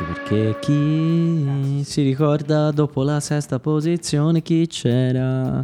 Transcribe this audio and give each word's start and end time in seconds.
Anche 0.00 0.12
perché 0.12 0.56
chi 0.60 1.82
si 1.84 2.02
ricorda 2.02 2.70
dopo 2.70 3.02
la 3.02 3.20
sesta 3.20 3.58
posizione 3.58 4.40
chi 4.40 4.66
c'era? 4.66 5.62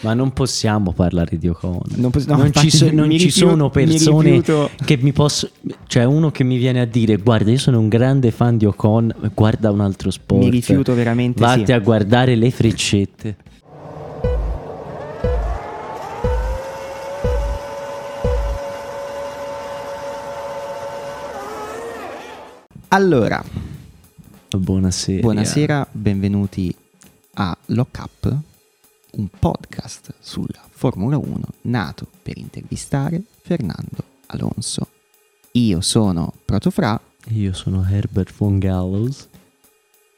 Ma 0.00 0.14
non 0.14 0.32
possiamo 0.32 0.92
parlare 0.92 1.36
di 1.36 1.48
Ocon. 1.48 1.80
Non, 1.96 2.10
poss- 2.10 2.26
no, 2.26 2.36
non 2.36 2.52
ci, 2.52 2.66
infatti 2.66 2.70
so- 2.70 2.90
non 2.92 3.08
mi 3.08 3.18
ci 3.18 3.26
rifiuto- 3.26 3.48
sono 3.50 3.64
mi 3.64 3.70
persone 3.70 4.30
rifiuto. 4.30 4.70
che 4.84 4.96
mi 5.00 5.12
posso. 5.12 5.50
Cioè, 5.86 6.04
uno 6.04 6.30
che 6.30 6.44
mi 6.44 6.56
viene 6.58 6.80
a 6.80 6.84
dire: 6.86 7.16
Guarda, 7.16 7.50
io 7.50 7.58
sono 7.58 7.78
un 7.78 7.88
grande 7.88 8.30
fan 8.30 8.56
di 8.56 8.64
Ocon, 8.66 9.12
guarda 9.34 9.70
un 9.70 9.80
altro 9.80 10.10
sport. 10.10 10.42
Mi 10.44 10.50
rifiuto 10.50 10.94
veramente, 10.94 11.40
Vatti 11.42 11.66
sì. 11.66 11.72
a 11.72 11.80
guardare 11.80 12.34
le 12.34 12.50
freccette. 12.50 13.36
Allora, 22.88 23.44
Buonasera. 24.56 25.20
buonasera, 25.20 25.88
benvenuti 25.90 26.74
a 27.34 27.56
Lock 27.66 27.98
Up, 27.98 28.36
un 29.12 29.28
podcast 29.38 30.14
sulla 30.20 30.64
Formula 30.70 31.18
1 31.18 31.40
nato 31.62 32.06
per 32.22 32.38
intervistare 32.38 33.22
Fernando 33.42 34.04
Alonso. 34.26 34.88
Io 35.52 35.80
sono 35.80 36.32
Protofra 36.44 36.98
Io 37.30 37.52
sono 37.52 37.84
Herbert 37.88 38.32
von 38.36 38.58
Gallows. 38.58 39.28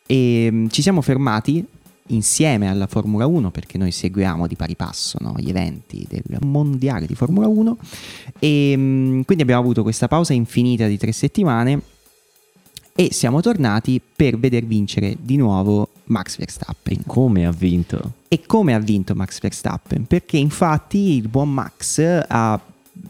e 0.06 0.48
mm, 0.50 0.66
ci 0.68 0.82
siamo 0.82 1.00
fermati 1.00 1.64
insieme 2.10 2.68
alla 2.68 2.86
Formula 2.86 3.26
1 3.26 3.50
perché 3.50 3.76
noi 3.78 3.92
seguiamo 3.92 4.46
di 4.46 4.56
pari 4.56 4.76
passo 4.76 5.18
no, 5.20 5.34
gli 5.38 5.48
eventi 5.50 6.06
del 6.08 6.22
mondiale 6.40 7.06
di 7.06 7.14
Formula 7.14 7.46
1 7.46 7.78
e 8.38 8.74
mm, 8.76 9.20
quindi 9.22 9.42
abbiamo 9.42 9.62
avuto 9.62 9.82
questa 9.82 10.08
pausa 10.08 10.32
infinita 10.32 10.86
di 10.86 10.98
tre 10.98 11.12
settimane 11.12 11.80
e 13.00 13.10
siamo 13.12 13.40
tornati 13.40 14.00
per 14.16 14.36
veder 14.40 14.64
vincere 14.64 15.16
di 15.20 15.36
nuovo 15.36 15.90
Max 16.06 16.36
Verstappen. 16.36 17.02
Come 17.06 17.46
ha 17.46 17.52
vinto? 17.52 18.14
E 18.26 18.40
come 18.44 18.74
ha 18.74 18.80
vinto 18.80 19.14
Max 19.14 19.38
Verstappen? 19.38 20.04
Perché 20.04 20.36
infatti 20.36 21.14
il 21.14 21.28
buon 21.28 21.52
Max 21.54 22.00
ha 22.26 22.60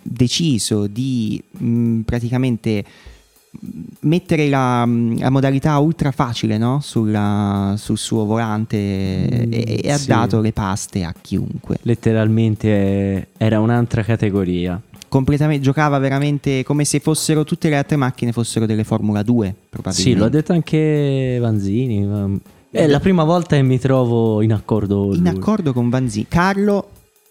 deciso 0.03 0.87
di 0.89 1.43
mh, 1.51 2.01
praticamente 2.01 2.85
mh, 3.51 3.69
mettere 4.01 4.51
la, 4.51 4.85
mh, 4.85 5.21
la 5.21 5.31
modalità 5.31 5.79
ultra 5.79 6.11
facile 6.11 6.59
no? 6.59 6.81
Sulla- 6.83 7.75
sul 7.79 7.97
suo 7.97 8.27
volante 8.27 8.77
Mm, 9.47 9.53
e, 9.55 9.81
e 9.85 9.91
ha 9.91 9.97
sì. 9.97 10.07
dato 10.07 10.41
le 10.43 10.53
paste 10.53 11.03
a 11.03 11.15
chiunque. 11.19 11.79
Letteralmente 11.83 13.29
era 13.39 13.59
un'altra 13.61 14.03
categoria. 14.03 14.79
Completamente, 15.09 15.63
giocava 15.63 15.99
veramente 15.99 16.63
come 16.65 16.85
se 16.85 17.01
fossero 17.01 17.45
tutte 17.45 17.69
le 17.69 17.77
altre 17.77 17.97
macchine 17.97 18.33
fossero 18.33 18.67
delle 18.67 18.85
Formula 18.85 19.23
2, 19.23 19.55
probabilmente. 19.71 20.11
Sì, 20.13 20.17
lo 20.17 20.27
ha 20.27 20.29
detto 20.29 20.53
anche 20.53 21.39
Vanzini. 21.41 22.41
È 22.71 22.87
la 22.87 23.01
prima 23.01 23.25
volta 23.25 23.57
che 23.57 23.63
mi 23.63 23.79
trovo 23.79 24.43
in 24.43 24.53
accordo 24.53 25.07
con 25.07 25.17
In 25.17 25.23
lui. 25.23 25.29
accordo 25.31 25.73
con 25.73 25.89
Vanzini. 25.89 26.27
Carlo, 26.29 26.91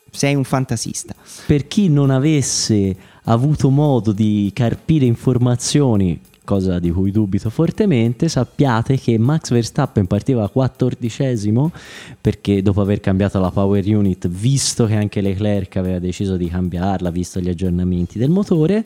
sei 0.09 0.34
un 0.34 0.44
fantasista. 0.44 1.14
Per 1.45 1.67
chi 1.67 1.89
non 1.89 2.09
avesse 2.09 2.95
avuto 3.25 3.69
modo 3.69 4.12
di 4.12 4.50
carpire 4.53 5.06
informazioni, 5.06 6.19
cosa 6.48 6.80
di 6.80 6.92
cui 6.92 7.12
dubito 7.12 7.50
fortemente, 7.50 8.30
sappiate 8.30 8.98
che 8.98 9.17
Max 9.17 9.50
Verstappen 9.52 10.08
partiva 10.08 10.48
quattordicesimo 10.48 11.73
perché 12.22 12.62
dopo 12.62 12.80
aver 12.80 13.02
cambiato 13.02 13.38
la 13.42 13.52
power 13.52 13.84
unit, 13.86 14.30
visto 14.30 14.86
che 14.86 14.95
anche 14.95 15.20
Leclerc 15.20 15.75
aveva 15.75 16.00
deciso 16.00 16.38
di 16.38 16.48
cambiarla, 16.48 17.12
visto 17.12 17.42
gli 17.42 17.50
aggiornamenti 17.50 18.18
del 18.18 18.30
motore, 18.30 18.86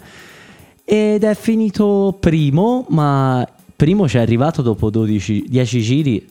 ed 0.83 1.23
è 1.23 1.35
finito 1.35 2.17
primo, 2.19 2.87
ma 2.89 3.47
primo 3.75 4.07
ci 4.07 4.17
è 4.17 4.21
arrivato 4.21 4.63
dopo 4.63 4.89
12, 4.89 5.45
10 5.47 5.81
giri 5.81 6.27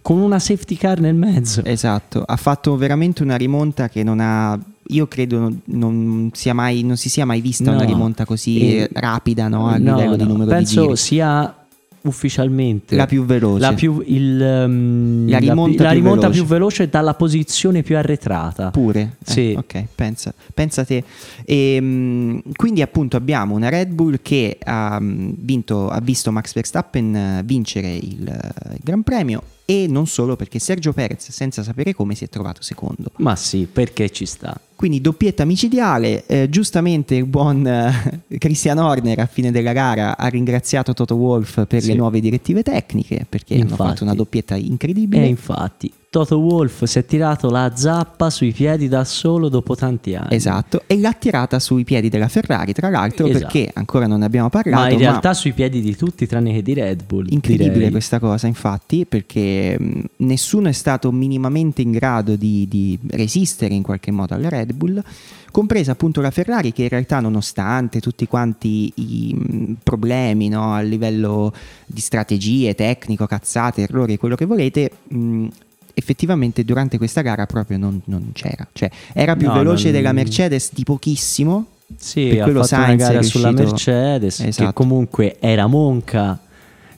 con 0.00 0.18
una 0.18 0.38
safety 0.38 0.76
car 0.76 1.00
nel 1.00 1.16
mezzo. 1.16 1.64
Esatto, 1.64 2.22
ha 2.24 2.36
fatto 2.36 2.76
veramente 2.76 3.24
una 3.24 3.34
rimonta 3.34 3.88
che 3.88 4.04
non 4.04 4.20
ha. 4.20 4.56
Io 4.88 5.06
credo 5.06 5.38
non, 5.38 5.60
non 5.66 6.30
sia 6.34 6.52
mai, 6.54 6.82
non 6.82 6.96
si 6.96 7.08
sia 7.08 7.24
mai 7.24 7.40
vista 7.40 7.70
No. 7.70 7.76
una 7.76 7.84
rimonta 7.86 8.24
così 8.24 8.76
E- 8.76 8.90
rapida 8.92 9.48
no, 9.48 9.66
a 9.68 9.78
No, 9.78 9.94
livello 9.96 10.16
di 10.16 10.24
numero 10.26 10.50
penso 10.50 10.80
di 10.80 10.86
giri. 10.88 10.96
sia 10.98 11.54
ufficialmente 12.02 12.96
La 12.96 13.06
più 13.06 13.24
veloce. 13.24 13.60
la, 13.60 13.72
più, 13.72 14.02
il, 14.04 14.38
um, 14.66 15.26
La 15.28 15.38
rimonta 15.38 15.84
la 15.84 15.88
più 15.90 15.98
rimonta 15.98 16.20
veloce. 16.28 16.38
più 16.40 16.48
veloce 16.48 16.88
dalla 16.90 17.14
posizione 17.14 17.82
più 17.82 17.96
arretrata. 17.96 18.70
Pure? 18.70 19.16
Eh, 19.24 19.30
Sì. 19.30 19.54
ok, 19.56 19.84
pensa, 19.94 20.34
pensa 20.52 20.84
te. 20.84 21.02
E, 21.46 21.78
mm, 21.80 22.38
quindi 22.56 22.82
appunto 22.82 23.16
abbiamo 23.16 23.54
una 23.54 23.70
Red 23.70 23.90
Bull 23.92 24.18
che 24.20 24.58
ha, 24.62 24.98
mm, 25.00 25.30
vinto, 25.38 25.88
ha 25.88 26.00
visto 26.00 26.30
Max 26.30 26.52
Verstappen 26.52 27.16
eh, 27.16 27.42
vincere 27.44 27.94
il, 27.94 28.26
eh, 28.28 28.72
il 28.74 28.80
Gran 28.82 29.02
Premio 29.02 29.42
e 29.66 29.86
non 29.88 30.06
solo 30.06 30.36
perché 30.36 30.58
Sergio 30.58 30.92
Perez 30.92 31.30
senza 31.30 31.62
sapere 31.62 31.94
come 31.94 32.14
si 32.14 32.24
è 32.24 32.28
trovato 32.28 32.62
secondo. 32.62 33.10
Ma 33.16 33.34
sì, 33.36 33.66
perché 33.70 34.10
ci 34.10 34.26
sta. 34.26 34.58
Quindi 34.76 35.00
doppietta 35.00 35.44
micidiale, 35.44 36.26
eh, 36.26 36.48
giustamente 36.50 37.14
il 37.14 37.24
buon 37.26 37.66
eh, 37.66 38.20
Christian 38.38 38.78
Horner 38.78 39.20
a 39.20 39.26
fine 39.26 39.50
della 39.50 39.72
gara 39.72 40.16
ha 40.18 40.26
ringraziato 40.26 40.92
Toto 40.92 41.14
Wolff 41.14 41.64
per 41.66 41.80
Sì. 41.80 41.88
le 41.88 41.94
nuove 41.94 42.20
direttive 42.20 42.62
tecniche 42.62 43.24
perché 43.28 43.54
hanno 43.54 43.62
Infatti. 43.64 43.88
fatto 43.88 44.04
una 44.04 44.14
doppietta 44.14 44.54
E 44.56 44.60
incredibile. 44.60 45.26
infatti 45.26 45.90
Toto 46.14 46.38
Wolff 46.38 46.84
si 46.84 47.00
è 47.00 47.04
tirato 47.04 47.50
la 47.50 47.72
zappa 47.74 48.30
sui 48.30 48.52
piedi 48.52 48.86
da 48.86 49.02
solo 49.02 49.48
dopo 49.48 49.74
tanti 49.74 50.14
anni. 50.14 50.28
Esatto, 50.30 50.82
e 50.86 50.96
l'ha 51.00 51.12
tirata 51.12 51.58
sui 51.58 51.82
piedi 51.82 52.08
della 52.08 52.28
Ferrari, 52.28 52.72
tra 52.72 52.88
l'altro, 52.88 53.26
Esatto. 53.26 53.40
perché 53.40 53.68
ancora 53.74 54.06
non 54.06 54.20
ne 54.20 54.26
abbiamo 54.26 54.48
parlato. 54.48 54.84
Ma 54.84 54.90
in 54.90 54.98
realtà 54.98 55.34
sui 55.34 55.52
piedi 55.52 55.80
di 55.80 55.96
tutti 55.96 56.24
tranne 56.28 56.52
che 56.52 56.62
di 56.62 56.72
Red 56.72 57.02
Bull. 57.04 57.26
Incredibile 57.30 57.72
direi. 57.72 57.90
questa 57.90 58.20
cosa, 58.20 58.46
infatti, 58.46 59.06
perché 59.06 59.76
mh, 59.76 60.00
nessuno 60.18 60.68
è 60.68 60.72
stato 60.72 61.10
minimamente 61.10 61.82
in 61.82 61.90
grado 61.90 62.36
di, 62.36 62.68
di 62.68 62.96
resistere 63.10 63.74
in 63.74 63.82
qualche 63.82 64.12
modo 64.12 64.34
alla 64.34 64.48
Red 64.48 64.72
Bull, 64.72 65.02
compresa 65.50 65.90
appunto 65.90 66.20
la 66.20 66.30
Ferrari 66.30 66.72
che 66.72 66.84
in 66.84 66.90
realtà 66.90 67.18
nonostante 67.18 67.98
tutti 67.98 68.28
quanti 68.28 68.92
i 68.94 69.34
mh, 69.34 69.72
problemi 69.82 70.48
no, 70.48 70.74
a 70.74 70.80
livello 70.80 71.52
di 71.86 72.00
strategie, 72.00 72.76
tecnico, 72.76 73.26
cazzate, 73.26 73.82
errori, 73.82 74.16
quello 74.16 74.36
che 74.36 74.44
volete, 74.44 74.90
mh, 75.08 75.46
effettivamente 75.94 76.64
durante 76.64 76.98
questa 76.98 77.20
gara 77.22 77.46
proprio 77.46 77.78
non, 77.78 78.00
non 78.06 78.30
c'era. 78.32 78.66
Cioè 78.72 78.90
era 79.12 79.36
più 79.36 79.46
No, 79.48 79.54
veloce 79.54 79.84
non- 79.84 79.92
della 79.92 80.12
Mercedes 80.12 80.70
di 80.72 80.82
pochissimo, 80.84 81.66
Sì, 81.96 82.28
Per 82.30 82.40
ha 82.40 82.42
quello 82.44 82.62
fatto 82.64 82.74
una 82.76 82.84
Sainz 82.86 83.02
è 83.02 83.06
gara 83.06 83.22
sulla 83.22 83.48
riuscito- 83.48 83.70
Mercedes, 83.70 84.40
Esatto. 84.40 84.66
che 84.68 84.72
comunque 84.74 85.36
era 85.38 85.66
monca 85.66 86.38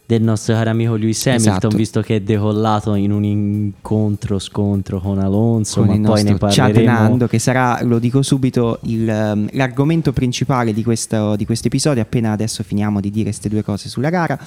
del 0.07 0.23
nostro 0.23 0.55
caro 0.55 0.71
amico 0.71 0.95
Lewis 0.95 1.27
Hamilton, 1.27 1.53
Esatto. 1.57 1.77
visto 1.77 2.01
che 2.01 2.17
è 2.17 2.21
decollato 2.21 2.95
in 2.95 3.11
un 3.11 3.25
incontro 3.25 4.39
scontro 4.39 5.01
con 5.01 5.19
Alonso, 5.19 5.85
con 5.85 5.99
ma 6.01 6.09
poi 6.11 6.23
ne 6.23 6.37
parleremo. 6.37 6.85
Nando, 6.93 7.27
che 7.27 7.41
sarà, 7.41 7.81
lo 7.83 7.99
dico 7.99 8.23
subito, 8.23 8.79
il, 8.83 9.09
ehm, 9.09 9.49
l'argomento 9.53 10.13
principale 10.13 10.73
di 10.73 10.85
questo, 10.85 11.35
di 11.35 11.45
questo 11.45 11.67
episodio, 11.67 12.01
appena 12.03 12.31
adesso 12.31 12.63
finiamo 12.63 13.01
di 13.01 13.11
dire 13.11 13.25
queste 13.25 13.49
due 13.49 13.65
cose 13.65 13.89
sulla 13.89 14.11
gara, 14.11 14.39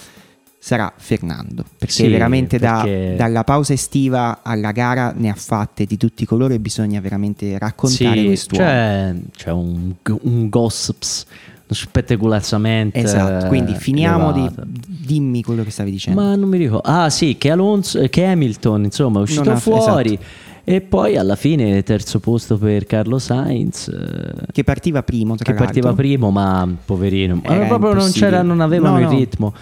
sarà 0.62 0.92
Fernando. 0.96 1.64
Perché 1.78 1.94
Sì, 1.94 2.08
veramente 2.10 2.58
da- 2.60 2.82
perché- 2.84 3.16
dalla 3.18 3.44
pausa 3.46 3.74
estiva 3.74 4.40
alla 4.44 4.72
gara 4.72 5.14
ne 5.16 5.30
ha 5.30 5.34
fatte 5.36 5.86
di 5.86 5.96
tutti 5.98 6.24
i 6.24 6.26
colori 6.26 6.56
e 6.56 6.60
bisogna 6.60 7.00
veramente 7.00 7.58
raccontare 7.58 8.18
Sì, 8.20 8.26
quest'uomo. 8.26 8.64
c'è, 8.66 9.16
c'è 9.36 9.52
un, 9.52 9.94
un 10.24 10.50
gossips, 10.50 11.26
uno 11.30 11.66
spettacolazzamento. 11.70 12.98
Esatto, 12.98 13.48
quindi 13.48 13.74
finiamo 13.76 14.32
di... 14.32 14.50
Dimmi 14.86 15.44
quello 15.44 15.64
che 15.64 15.72
stavi 15.72 15.92
dicendo. 15.92 16.22
Ma 16.22 16.36
non 16.36 16.50
mi 16.50 16.58
ricordo. 16.58 16.82
Ah, 16.88 17.10
sì, 17.10 17.38
che, 17.38 17.52
Alonso, 17.52 18.02
che 18.10 18.26
Hamilton, 18.26 18.84
insomma, 18.84 19.20
è 19.20 19.22
uscito 19.24 19.50
ha- 19.52 19.56
fuori. 19.56 20.14
esatto. 20.14 20.48
E 20.66 20.82
poi 20.82 21.18
alla 21.18 21.36
fine 21.36 21.82
terzo 21.82 22.20
posto 22.20 22.58
per 22.58 22.86
Carlo 22.86 23.18
Sainz. 23.18 23.88
eh, 23.88 24.52
Che 24.52 24.64
partiva 24.64 25.02
primo, 25.04 25.36
tra 25.36 25.52
che 25.52 25.58
partiva 25.58 25.94
primo, 25.94 26.30
ma 26.30 26.68
poverino, 26.86 27.42
Era 27.44 27.66
proprio 27.66 27.94
non, 27.94 28.12
c'era, 28.12 28.44
non 28.44 28.60
avevano 28.62 29.00
No, 29.00 29.00
il 29.00 29.28
no. 29.40 29.54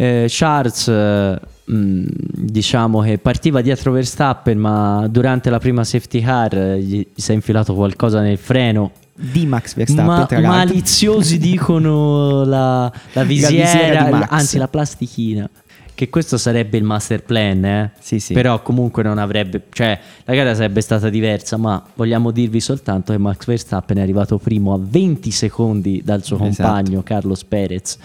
Eh, 0.00 0.26
Charles, 0.28 0.86
eh, 0.86 1.40
mh, 1.64 2.04
diciamo 2.34 3.00
che 3.00 3.18
partiva 3.18 3.60
dietro 3.60 3.90
Verstappen, 3.90 4.56
ma 4.56 5.06
durante 5.10 5.50
la 5.50 5.58
prima 5.58 5.82
safety 5.82 6.20
car 6.22 6.56
eh, 6.56 6.80
gli, 6.80 7.04
si 7.14 7.32
è 7.32 7.34
infilato 7.34 7.74
qualcosa 7.74 8.20
nel 8.20 8.38
freno. 8.38 8.92
Di 9.12 9.44
Max 9.46 9.74
Verstappen, 9.74 10.40
Ma- 10.42 10.48
maliziosi 10.58 11.38
dicono 11.42 12.44
la, 12.44 12.90
la 13.14 13.24
visiera, 13.24 13.64
visiera 13.64 14.04
di 14.04 14.10
Max. 14.12 14.26
anzi 14.30 14.58
la 14.58 14.68
plastichina. 14.68 15.50
Che 15.98 16.08
questo 16.10 16.36
sarebbe 16.38 16.76
il 16.78 16.84
master 16.84 17.24
plan, 17.24 17.64
eh? 17.64 17.90
Sì, 17.98 18.20
sì. 18.20 18.32
Però 18.32 18.62
comunque 18.62 19.02
non 19.02 19.18
avrebbe, 19.18 19.64
cioè 19.70 19.98
la 20.26 20.32
gara 20.32 20.54
sarebbe 20.54 20.80
stata 20.80 21.08
diversa, 21.08 21.56
ma 21.56 21.82
vogliamo 21.96 22.30
dirvi 22.30 22.60
soltanto 22.60 23.10
che 23.10 23.18
Max 23.18 23.44
Verstappen 23.46 23.96
è 23.96 24.02
arrivato 24.02 24.38
primo 24.38 24.74
a 24.74 24.78
20 24.80 25.28
secondi 25.32 26.00
dal 26.04 26.22
suo 26.22 26.36
Esatto. 26.36 26.68
compagno 26.68 27.02
Carlos 27.02 27.42
Perez 27.42 27.98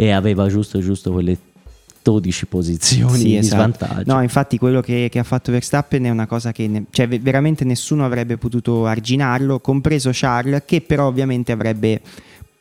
e 0.00 0.12
aveva 0.12 0.46
giusto 0.46 0.78
giusto 0.78 1.10
quelle 1.10 1.36
12 2.00 2.46
posizioni 2.46 3.18
Sì, 3.18 3.24
di 3.24 3.36
esatto. 3.36 3.56
svantaggio. 3.74 4.12
No, 4.14 4.22
infatti 4.22 4.56
quello 4.56 4.80
che, 4.80 5.08
che 5.10 5.18
ha 5.18 5.24
fatto 5.24 5.50
Verstappen 5.50 6.04
è 6.04 6.10
una 6.10 6.26
cosa 6.26 6.52
che 6.52 6.68
ne- 6.68 6.84
cioè, 6.90 7.08
ve- 7.08 7.18
veramente 7.18 7.64
nessuno 7.64 8.04
avrebbe 8.04 8.36
potuto 8.38 8.86
arginarlo, 8.86 9.58
compreso 9.60 10.10
Charles, 10.12 10.62
che 10.64 10.80
però 10.80 11.06
ovviamente 11.08 11.50
avrebbe 11.52 12.00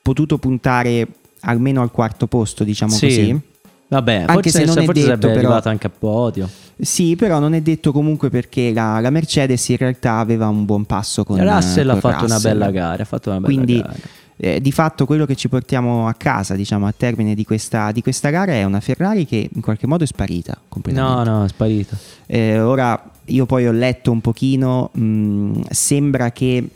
potuto 0.02 0.38
puntare 0.38 1.08
almeno 1.42 1.82
al 1.82 1.92
quarto 1.92 2.28
posto, 2.28 2.64
diciamo 2.64 2.92
Sì. 2.92 3.06
così. 3.06 3.42
Vabbè, 3.90 4.26
Anche 4.28 4.34
forse, 4.34 4.50
se 4.50 4.66
non 4.66 4.78
è 4.80 4.84
forse 4.86 4.94
detto, 4.94 5.06
sarebbe 5.06 5.28
però- 5.28 5.38
arrivato 5.40 5.70
anche 5.70 5.88
a 5.88 5.92
podio. 5.98 6.50
Sì, 6.80 7.16
però 7.16 7.40
non 7.40 7.54
è 7.54 7.62
detto 7.62 7.92
comunque 7.94 8.30
perché 8.30 8.74
la, 8.74 9.00
la 9.00 9.10
Mercedes 9.12 9.70
in 9.70 9.78
realtà 9.78 10.18
aveva 10.18 10.48
un 10.50 10.66
buon 10.66 10.84
passo 10.86 11.24
con 11.24 11.38
Russell 11.42 11.88
eh, 11.88 11.92
ha 11.92 12.00
con 12.00 12.12
fatto 12.12 12.26
una 12.26 12.40
bella 12.40 12.70
gara. 12.70 13.02
Ha 13.04 13.06
fatto 13.06 13.30
una 13.30 13.40
bella 13.40 13.54
Quindi 13.54 13.78
gara. 13.80 13.96
Eh, 14.38 14.62
di 14.62 14.72
fatto 14.72 15.06
quello 15.06 15.26
che 15.26 15.36
ci 15.36 15.50
portiamo 15.50 16.08
a 16.08 16.14
casa, 16.14 16.56
diciamo, 16.56 16.86
a 16.86 16.94
termine 16.96 17.34
di 17.34 17.44
questa, 17.44 17.92
di 17.92 18.02
questa 18.02 18.30
gara 18.30 18.54
è 18.54 18.64
una 18.64 18.80
Ferrari 18.80 19.26
che 19.26 19.50
in 19.52 19.62
qualche 19.62 19.88
modo 19.88 20.04
è 20.04 20.08
sparita 20.08 20.54
No, 20.58 20.66
completamente. 20.70 21.30
no, 21.30 21.44
è 21.44 21.48
sparito. 21.50 21.96
Eh, 22.28 22.60
ora 22.60 23.12
io 23.26 23.46
poi 23.46 23.68
ho 23.68 23.72
letto 23.72 24.12
un 24.12 24.22
pochino, 24.22 24.90
mh, 24.94 25.62
sembra 25.70 26.32
che 26.32 26.70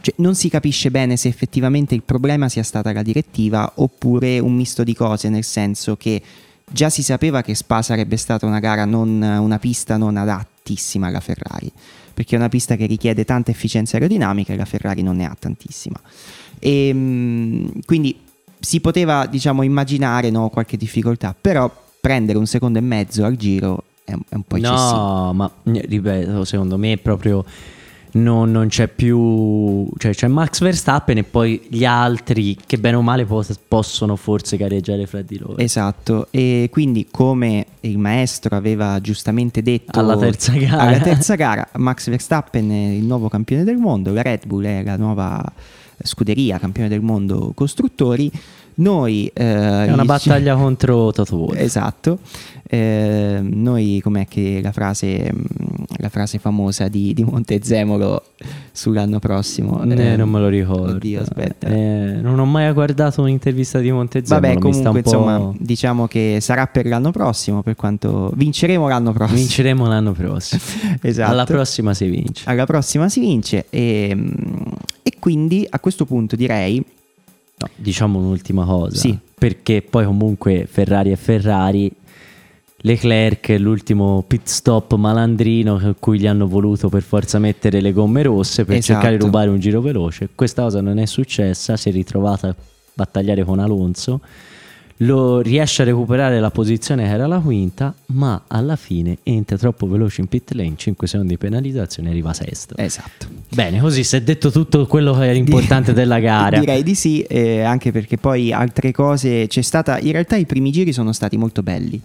cioè, 0.00 0.14
non 0.18 0.34
si 0.34 0.48
capisce 0.48 0.90
bene 0.90 1.16
se 1.16 1.28
effettivamente 1.28 1.94
il 1.94 2.02
problema 2.02 2.48
sia 2.48 2.62
stata 2.62 2.92
la 2.92 3.02
direttiva 3.02 3.70
oppure 3.76 4.38
un 4.38 4.54
misto 4.54 4.82
di 4.82 4.94
cose, 4.94 5.28
nel 5.28 5.44
senso 5.44 5.96
che 5.96 6.20
già 6.72 6.88
si 6.88 7.02
sapeva 7.02 7.42
che 7.42 7.54
Spa 7.54 7.82
sarebbe 7.82 8.16
stata 8.16 8.46
una 8.46 8.60
gara 8.60 8.84
non, 8.84 9.20
una 9.22 9.58
pista 9.58 9.96
non 9.96 10.16
adattissima 10.16 11.08
alla 11.08 11.20
Ferrari, 11.20 11.70
perché 12.14 12.34
è 12.34 12.38
una 12.38 12.48
pista 12.48 12.76
che 12.76 12.86
richiede 12.86 13.24
tanta 13.24 13.50
efficienza 13.50 13.96
aerodinamica 13.96 14.52
e 14.52 14.56
la 14.56 14.64
Ferrari 14.64 15.02
non 15.02 15.16
ne 15.16 15.26
ha 15.26 15.36
tantissima. 15.38 16.00
E, 16.60 16.92
mh, 16.92 17.80
quindi 17.86 18.16
si 18.60 18.80
poteva, 18.80 19.26
diciamo, 19.26 19.62
immaginare 19.62 20.30
no, 20.30 20.48
qualche 20.50 20.76
difficoltà, 20.76 21.34
però 21.38 21.70
prendere 22.00 22.38
un 22.38 22.46
secondo 22.46 22.78
e 22.78 22.82
mezzo 22.82 23.24
al 23.24 23.36
giro 23.36 23.84
è, 24.04 24.12
un- 24.12 24.22
è 24.28 24.34
un 24.34 24.42
po' 24.42 24.56
eccessivo. 24.56 24.78
No, 24.96 25.32
ma 25.34 25.50
eh, 25.64 25.84
ripeto, 25.88 26.44
secondo 26.44 26.76
me 26.78 26.92
è 26.92 26.96
proprio 26.98 27.44
non, 28.12 28.50
non 28.50 28.66
c'è 28.66 28.88
più, 28.88 29.88
cioè 29.98 30.12
c'è 30.12 30.26
Max 30.26 30.60
Verstappen 30.60 31.18
e 31.18 31.22
poi 31.22 31.62
gli 31.68 31.84
altri 31.84 32.56
che 32.66 32.76
bene 32.78 32.96
o 32.96 33.02
male 33.02 33.24
pos- 33.24 33.56
possono 33.68 34.16
forse 34.16 34.56
gareggiare 34.56 35.06
fra 35.06 35.22
di 35.22 35.38
loro. 35.38 35.56
Esatto, 35.58 36.26
e 36.32 36.68
quindi 36.72 37.06
come 37.10 37.66
il 37.80 37.98
maestro 37.98 38.56
aveva 38.56 39.00
giustamente 39.00 39.62
detto 39.62 39.98
Alla 40.00 40.16
terza 40.16 40.52
gara. 40.52 40.78
alla 40.82 40.98
terza 40.98 41.34
gara, 41.36 41.66
Max 41.76 42.08
Verstappen 42.10 42.68
è 42.70 42.88
il 42.94 43.04
nuovo 43.04 43.28
campione 43.28 43.62
del 43.62 43.76
mondo, 43.76 44.12
la 44.12 44.22
Red 44.22 44.44
Bull 44.46 44.64
è 44.64 44.82
la 44.82 44.96
nuova 44.96 45.40
scuderia 46.02 46.58
campione 46.58 46.88
del 46.88 47.00
mondo 47.00 47.52
costruttori. 47.54 48.30
Noi 48.72 49.30
eh, 49.34 49.86
È 49.86 49.92
una 49.92 50.04
battaglia 50.04 50.54
contro 50.56 51.12
Toto 51.12 51.36
Wolff. 51.36 51.58
Esatto. 51.58 52.18
Eh, 52.72 53.40
noi, 53.42 54.00
com'è 54.00 54.28
che 54.28 54.60
la 54.62 54.70
frase, 54.70 55.28
la 55.96 56.08
frase 56.08 56.38
famosa 56.38 56.86
di, 56.86 57.12
di 57.12 57.24
Montezemolo 57.24 58.22
sull'anno 58.70 59.18
prossimo? 59.18 59.82
Eh, 59.82 60.12
Eh, 60.12 60.16
non 60.16 60.30
me 60.30 60.38
lo 60.38 60.48
ricordo. 60.48 60.92
Oddio, 60.92 61.20
aspetta. 61.20 61.66
Eh, 61.66 62.20
non 62.22 62.38
ho 62.38 62.46
mai 62.46 62.72
guardato 62.72 63.22
un'intervista 63.22 63.80
di 63.80 63.90
Montezemolo. 63.90 64.46
Vabbè, 64.46 64.60
comunque, 64.60 65.00
insomma, 65.00 65.52
diciamo 65.58 66.06
che 66.06 66.38
sarà 66.40 66.66
per 66.68 66.86
l'anno 66.86 67.10
prossimo, 67.10 67.62
per 67.62 67.74
quanto 67.74 68.30
vinceremo 68.34 68.88
l'anno 68.88 69.12
prossimo. 69.12 69.38
Vinceremo 69.38 69.88
l'anno 69.88 70.12
prossimo. 70.12 70.62
Esatto. 71.02 71.30
Alla 71.30 71.44
prossima 71.44 71.92
si 71.92 72.06
vince. 72.08 72.44
Alla 72.46 72.66
prossima 72.66 73.08
si 73.08 73.20
vince 73.20 73.66
e 73.68 74.16
quindi 75.20 75.64
a 75.70 75.78
questo 75.78 76.04
punto 76.04 76.34
direi 76.34 76.84
No, 77.60 77.68
diciamo 77.76 78.18
un'ultima 78.18 78.64
cosa. 78.64 78.96
Sì. 78.96 79.16
Perché 79.38 79.82
poi 79.82 80.06
comunque 80.06 80.66
Ferrari 80.68 81.10
è 81.10 81.16
Ferrari. 81.16 81.92
Leclerc, 82.82 83.54
l'ultimo 83.58 84.24
pit 84.26 84.46
stop 84.48 84.94
malandrino 84.94 85.76
a 85.76 85.94
cui 85.98 86.18
gli 86.18 86.26
hanno 86.26 86.46
voluto 86.48 86.88
per 86.88 87.02
forza 87.02 87.38
mettere 87.38 87.82
le 87.82 87.92
gomme 87.92 88.22
rosse 88.22 88.64
per 88.64 88.76
Esatto. 88.76 88.94
cercare 88.94 89.18
di 89.18 89.22
rubare 89.24 89.50
un 89.50 89.58
giro 89.60 89.82
veloce. 89.82 90.30
Questa 90.34 90.62
cosa 90.62 90.80
non 90.80 90.98
è 90.98 91.04
successa, 91.04 91.76
si 91.76 91.90
è 91.90 91.92
ritrovata 91.92 92.48
a 92.48 92.54
battagliare 92.94 93.44
con 93.44 93.58
Alonso. 93.58 94.20
Lo 95.02 95.40
riesce 95.40 95.80
a 95.80 95.86
recuperare 95.86 96.40
la 96.40 96.50
posizione 96.50 97.04
che 97.04 97.10
era 97.10 97.26
la 97.26 97.38
quinta, 97.38 97.94
ma 98.06 98.42
alla 98.48 98.76
fine 98.76 99.16
entra 99.22 99.56
troppo 99.56 99.88
veloce 99.88 100.20
in 100.20 100.26
pit 100.26 100.52
lane, 100.52 100.74
5 100.76 101.06
secondi 101.06 101.32
di 101.32 101.38
penalizzazione 101.38 102.08
e 102.08 102.12
arriva 102.12 102.34
sesto. 102.34 102.74
esatto. 102.76 103.26
Bene, 103.48 103.80
così 103.80 104.04
si 104.04 104.16
è 104.16 104.20
detto 104.20 104.50
tutto 104.50 104.86
quello 104.86 105.14
che 105.14 105.24
era 105.24 105.32
importante 105.38 105.94
della 105.94 106.18
gara. 106.20 106.58
Direi 106.58 106.82
di 106.82 106.94
sì, 106.94 107.22
eh, 107.22 107.62
anche 107.62 107.92
perché 107.92 108.18
poi 108.18 108.52
altre 108.52 108.92
cose 108.92 109.46
c'è 109.48 109.62
stata. 109.62 109.98
In 110.00 110.12
realtà 110.12 110.36
i 110.36 110.44
primi 110.44 110.70
giri 110.70 110.92
sono 110.92 111.12
stati 111.12 111.38
molto 111.38 111.62
belli 111.62 111.98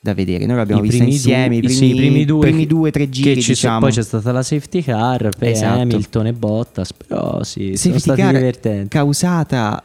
da 0.00 0.14
vedere. 0.14 0.46
Noi 0.46 0.56
l'abbiamo 0.58 0.82
primi 0.82 1.10
insieme. 1.10 1.56
I 1.56 1.68
sì, 1.68 1.76
primi, 1.78 1.90
i 1.90 1.96
primi 1.96 2.24
due, 2.24 2.40
primi 2.40 2.60
che- 2.62 2.66
due, 2.68 2.90
tre 2.92 3.04
che 3.06 3.10
giri. 3.10 3.34
ci 3.42 3.42
so- 3.42 3.50
diciamo. 3.66 3.80
poi 3.80 3.90
c'è 3.90 4.02
stata 4.04 4.30
la 4.30 4.42
safety 4.44 4.80
car 4.84 5.30
per 5.36 5.48
Esatto. 5.48 5.80
Hamilton 5.80 6.26
e 6.28 6.32
Bottas, 6.34 6.92
però 6.92 7.42
sì, 7.42 7.74
sono 7.74 7.94
Safety 7.94 7.98
stati 7.98 8.20
car 8.20 8.32
divertenti. 8.34 8.88
causata 8.90 9.82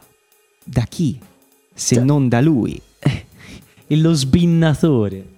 da 0.62 0.84
chi? 0.88 1.18
Se 1.74 1.96
Cioè- 1.96 2.04
non 2.04 2.28
da 2.28 2.40
lui. 2.40 2.80
E 3.86 3.96
lo 3.98 4.12
sbinnatore. 4.14 5.32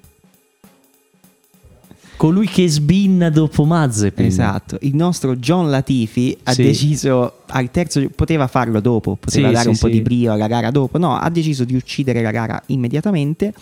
Colui 2.16 2.46
che 2.46 2.66
sbinna 2.66 3.28
dopo 3.28 3.64
Mazepin. 3.64 4.24
Esatto, 4.24 4.78
il 4.80 4.94
nostro 4.94 5.36
John 5.36 5.68
Latifi 5.68 6.34
ha 6.44 6.52
Sì. 6.52 6.62
deciso 6.62 7.40
al 7.48 7.70
terzo, 7.70 8.08
poteva 8.14 8.46
farlo 8.46 8.80
dopo, 8.80 9.16
poteva 9.16 9.48
Sì, 9.48 9.52
dare 9.52 9.64
sì, 9.64 9.68
un 9.68 9.76
po' 9.78 9.88
di 9.94 10.00
brio 10.00 10.32
alla 10.32 10.46
gara 10.46 10.70
dopo, 10.70 10.96
no, 10.96 11.14
ha 11.14 11.28
deciso 11.28 11.64
di 11.64 11.74
uccidere 11.74 12.22
la 12.22 12.30
gara 12.30 12.62
immediatamente 12.66 13.52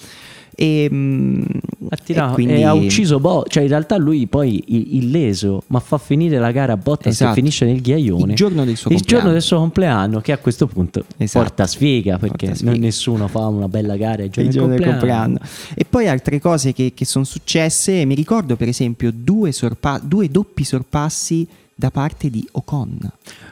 e, 0.57 0.89
mm, 0.93 1.43
Ha 1.91 1.97
tirato- 2.03 2.31
e 2.31 2.35
quindi 2.35 2.53
e 2.55 2.65
ha 2.65 2.73
ucciso 2.75 3.21
Bottas, 3.21 3.53
cioè 3.53 3.63
in 3.65 3.69
realtà 3.69 3.97
lui 3.97 4.27
poi 4.27 4.63
illeso, 4.97 5.63
ma 5.69 5.81
fa 5.81 5.99
finire 5.99 6.39
la 6.39 6.51
gara 6.51 6.73
a 6.73 6.77
Bottas 6.77 7.13
Esatto. 7.13 7.33
e 7.33 7.35
finisce 7.35 7.65
nel 7.67 7.81
ghiaione. 7.81 8.31
il 8.33 8.37
giorno 8.37 8.65
del 8.65 8.77
suo 8.77 8.91
Il 8.91 8.97
compleanno. 8.97 9.05
giorno 9.23 9.33
del 9.33 9.43
suo 9.43 9.59
compleanno, 9.59 10.21
che 10.21 10.33
a 10.33 10.39
questo 10.39 10.67
punto 10.67 11.05
Esatto. 11.17 11.45
porta 11.45 11.67
sfiga 11.67 12.19
perché 12.19 12.47
Porta 12.47 12.55
sfiga. 12.55 12.73
nessuno 12.77 13.29
fa 13.29 13.47
una 13.49 13.69
bella 13.69 13.97
gara 13.97 14.23
il 14.23 14.31
giorno, 14.31 14.49
il 14.51 14.55
giorno 14.57 14.71
del 14.71 14.79
del 14.81 14.89
compleanno. 14.91 15.39
compleanno. 15.39 15.75
E 15.75 15.85
poi 15.85 16.09
altre 16.09 16.41
cose 16.41 16.73
che, 16.73 16.93
che 16.95 17.05
sono 17.05 17.25
successe, 17.25 18.05
mi 18.05 18.15
ricordo 18.15 18.57
per 18.57 18.69
esempio 18.69 19.11
due, 19.15 19.53
sorpa- 19.53 20.01
due 20.03 20.29
doppi 20.31 20.65
sorpassi 20.65 21.47
da 21.75 21.91
parte 21.91 22.31
di 22.31 22.47
Ocon. 22.53 22.99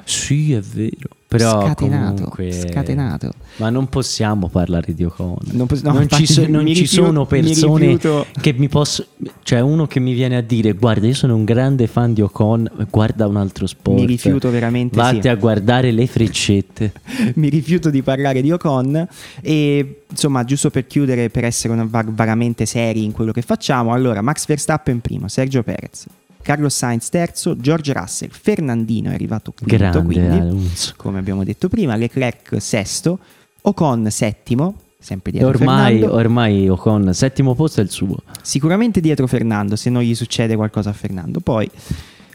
Sì, 0.04 0.52
è 0.52 0.60
vero. 0.60 1.08
Però 1.36 1.64
scatenato, 1.66 2.14
comunque- 2.30 2.52
scatenato. 2.52 3.30
Ma 3.56 3.70
non 3.70 3.88
possiamo 3.88 4.48
parlare 4.48 4.94
di 4.94 5.04
Ocon. 5.04 5.36
Non 5.52 5.66
pos- 5.66 5.82
no, 5.82 5.92
non 5.92 6.02
infatti 6.02 6.26
ci, 6.26 6.32
so- 6.32 6.46
non 6.48 6.62
mi 6.62 6.74
ci 6.74 6.82
rifiuto- 6.82 7.04
sono 7.06 7.20
mi 7.20 7.26
persone 7.26 7.86
rifiuto. 7.86 8.26
che 8.40 8.52
mi 8.56 8.68
posso. 8.68 9.06
Cioè, 9.42 9.60
uno 9.60 9.86
che 9.86 10.00
mi 10.00 10.12
viene 10.12 10.36
a 10.36 10.40
dire: 10.40 10.72
Guarda, 10.72 11.06
io 11.06 11.14
sono 11.14 11.34
un 11.34 11.44
grande 11.44 11.86
fan 11.86 12.12
di 12.12 12.20
Ocon, 12.22 12.70
guarda 12.90 13.26
un 13.26 13.36
altro 13.36 13.66
sport. 13.66 13.98
Mi 13.98 14.06
rifiuto 14.06 14.50
veramente, 14.50 14.96
Vatti 14.96 15.22
sì. 15.22 15.28
a 15.28 15.34
guardare 15.34 15.90
le 15.90 16.06
freccette. 16.06 16.92
mi 17.36 17.48
rifiuto 17.48 17.90
di 17.90 18.02
parlare 18.02 18.40
di 18.42 18.50
Ocon 18.50 19.06
e 19.40 20.02
insomma 20.10 20.44
giusto 20.44 20.70
per 20.70 20.86
chiudere 20.86 21.30
per 21.30 21.44
essere 21.44 21.72
una- 21.72 21.86
va- 21.88 22.04
vagamente 22.06 22.66
seri 22.66 23.04
in 23.04 23.12
quello 23.12 23.32
che 23.32 23.40
facciamo 23.42 23.92
allora 23.92 24.20
Max 24.20 24.46
Verstappen 24.46 25.00
primo 25.00 25.26
Sergio 25.28 25.62
Perez 25.62 26.06
Carlos 26.42 26.74
Sainz 26.74 27.08
terzo 27.08 27.56
George 27.56 27.92
Russell 27.92 28.28
Fernandino 28.30 29.10
è 29.10 29.14
arrivato 29.14 29.52
quinto 29.52 29.76
Grande 29.76 30.02
quindi 30.02 30.38
Alonso. 30.38 30.94
come 30.96 31.18
abbiamo 31.18 31.44
detto 31.44 31.68
prima 31.68 31.96
Leclerc 31.96 32.60
sesto 32.60 33.18
Ocon 33.62 34.10
settimo 34.10 34.74
sempre 34.98 35.32
dietro 35.32 35.48
ormai, 35.48 35.98
Fernando 35.98 36.14
ormai 36.16 36.68
Ocon, 36.68 37.14
settimo 37.14 37.54
posto 37.54 37.80
è 37.80 37.84
il 37.84 37.90
suo. 37.90 38.22
sicuramente 38.42 39.00
dietro 39.00 39.26
Fernando 39.26 39.76
se 39.76 39.90
non 39.90 40.02
gli 40.02 40.14
succede 40.14 40.54
qualcosa 40.56 40.90
a 40.90 40.92
Fernando 40.92 41.40
poi 41.40 41.68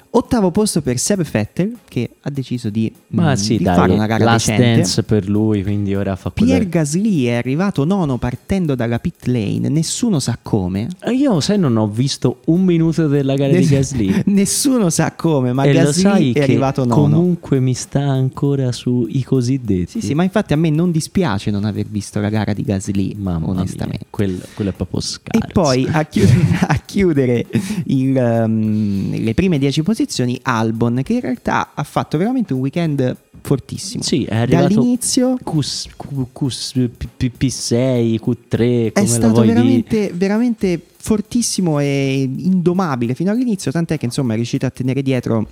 ottavo 0.09 0.51
posto 0.51 0.81
per 0.81 0.97
Seb 0.97 1.21
Vettel 1.23 1.77
che 1.87 2.09
ha 2.21 2.29
deciso 2.29 2.69
di, 2.69 2.91
Ma 3.09 3.31
mm, 3.31 3.33
sì, 3.35 3.57
di 3.57 3.63
dai, 3.63 3.75
fare 3.75 3.91
una 3.93 4.05
gara 4.05 4.23
last 4.23 4.47
decente 4.49 4.75
dance 4.75 5.03
per 5.03 5.29
lui, 5.29 5.63
quindi 5.63 5.93
ora 5.95 6.15
fa 6.15 6.31
quello. 6.31 6.51
Pierre 6.51 6.69
Gasly 6.69 7.25
è 7.25 7.33
arrivato 7.33 7.83
nono 7.83 8.17
partendo 8.17 8.75
dalla 8.75 8.99
pit 8.99 9.25
lane, 9.25 9.69
nessuno 9.69 10.19
sa 10.19 10.37
come. 10.41 10.87
Eh, 11.01 11.11
Io, 11.11 11.39
sai, 11.41 11.59
non 11.59 11.75
ho 11.77 11.87
visto 11.87 12.39
un 12.45 12.63
minuto 12.63 13.07
della 13.07 13.35
gara 13.35 13.51
di 13.51 13.59
Ness- 13.59 13.69
Gasly. 13.69 14.23
Nessuno 14.37 14.89
sa 14.89 15.11
come, 15.13 15.53
ma 15.53 15.63
e 15.63 15.73
Gasly 15.73 16.33
è 16.33 16.41
arrivato 16.41 16.85
nono. 16.85 17.01
comunque 17.01 17.59
mi 17.59 17.73
sta 17.73 18.01
ancora 18.01 18.71
sui 18.71 19.23
cosiddetti. 19.23 19.99
Sì, 19.99 20.01
sì, 20.01 20.13
ma 20.13 20.23
infatti 20.23 20.53
a 20.53 20.57
me 20.57 20.69
non 20.69 20.91
dispiace 20.91 21.51
non 21.51 21.65
aver 21.65 21.85
visto 21.85 22.19
la 22.19 22.29
gara 22.29 22.53
di 22.53 22.63
Gasly, 22.63 23.15
Mamma 23.17 23.47
onestamente. 23.49 23.99
mia, 24.01 24.07
quello, 24.09 24.39
quello 24.53 24.69
è 24.71 24.73
proprio 24.73 24.99
scarso. 25.01 25.47
E 25.47 25.51
poi 25.51 25.87
a 25.91 26.03
chiudere, 26.05 26.39
a 26.67 26.81
chiudere 26.83 27.45
il, 27.85 28.15
um, 28.15 29.11
le 29.23 29.33
prime 29.33 29.57
dieci 29.57 29.83
posizioni 29.83 29.96
Albon, 30.41 31.01
che 31.03 31.13
in 31.13 31.21
realtà 31.21 31.71
ha 31.73 31.83
fatto 31.83 32.17
veramente 32.17 32.53
un 32.53 32.59
weekend 32.59 33.15
fortissimo. 33.41 34.03
Sì, 34.03 34.25
è 34.25 34.35
arrivato 34.35 34.73
Dall'inizio 34.73 35.37
Q, 35.37 35.59
Q, 35.95 36.31
Q, 36.33 37.29
P, 37.37 37.47
6 37.47 38.19
Q3, 38.23 38.91
come 38.91 38.91
è 38.93 39.05
stato 39.05 39.41
veramente, 39.41 40.11
veramente 40.13 40.81
fortissimo 40.97 41.79
e 41.79 42.21
indomabile 42.23 43.13
fino 43.13 43.31
all'inizio, 43.31 43.71
tant'è 43.71 43.97
che 43.97 44.05
insomma 44.05 44.33
è 44.33 44.35
riuscito 44.35 44.65
a 44.65 44.69
tenere 44.69 45.01
dietro 45.01 45.47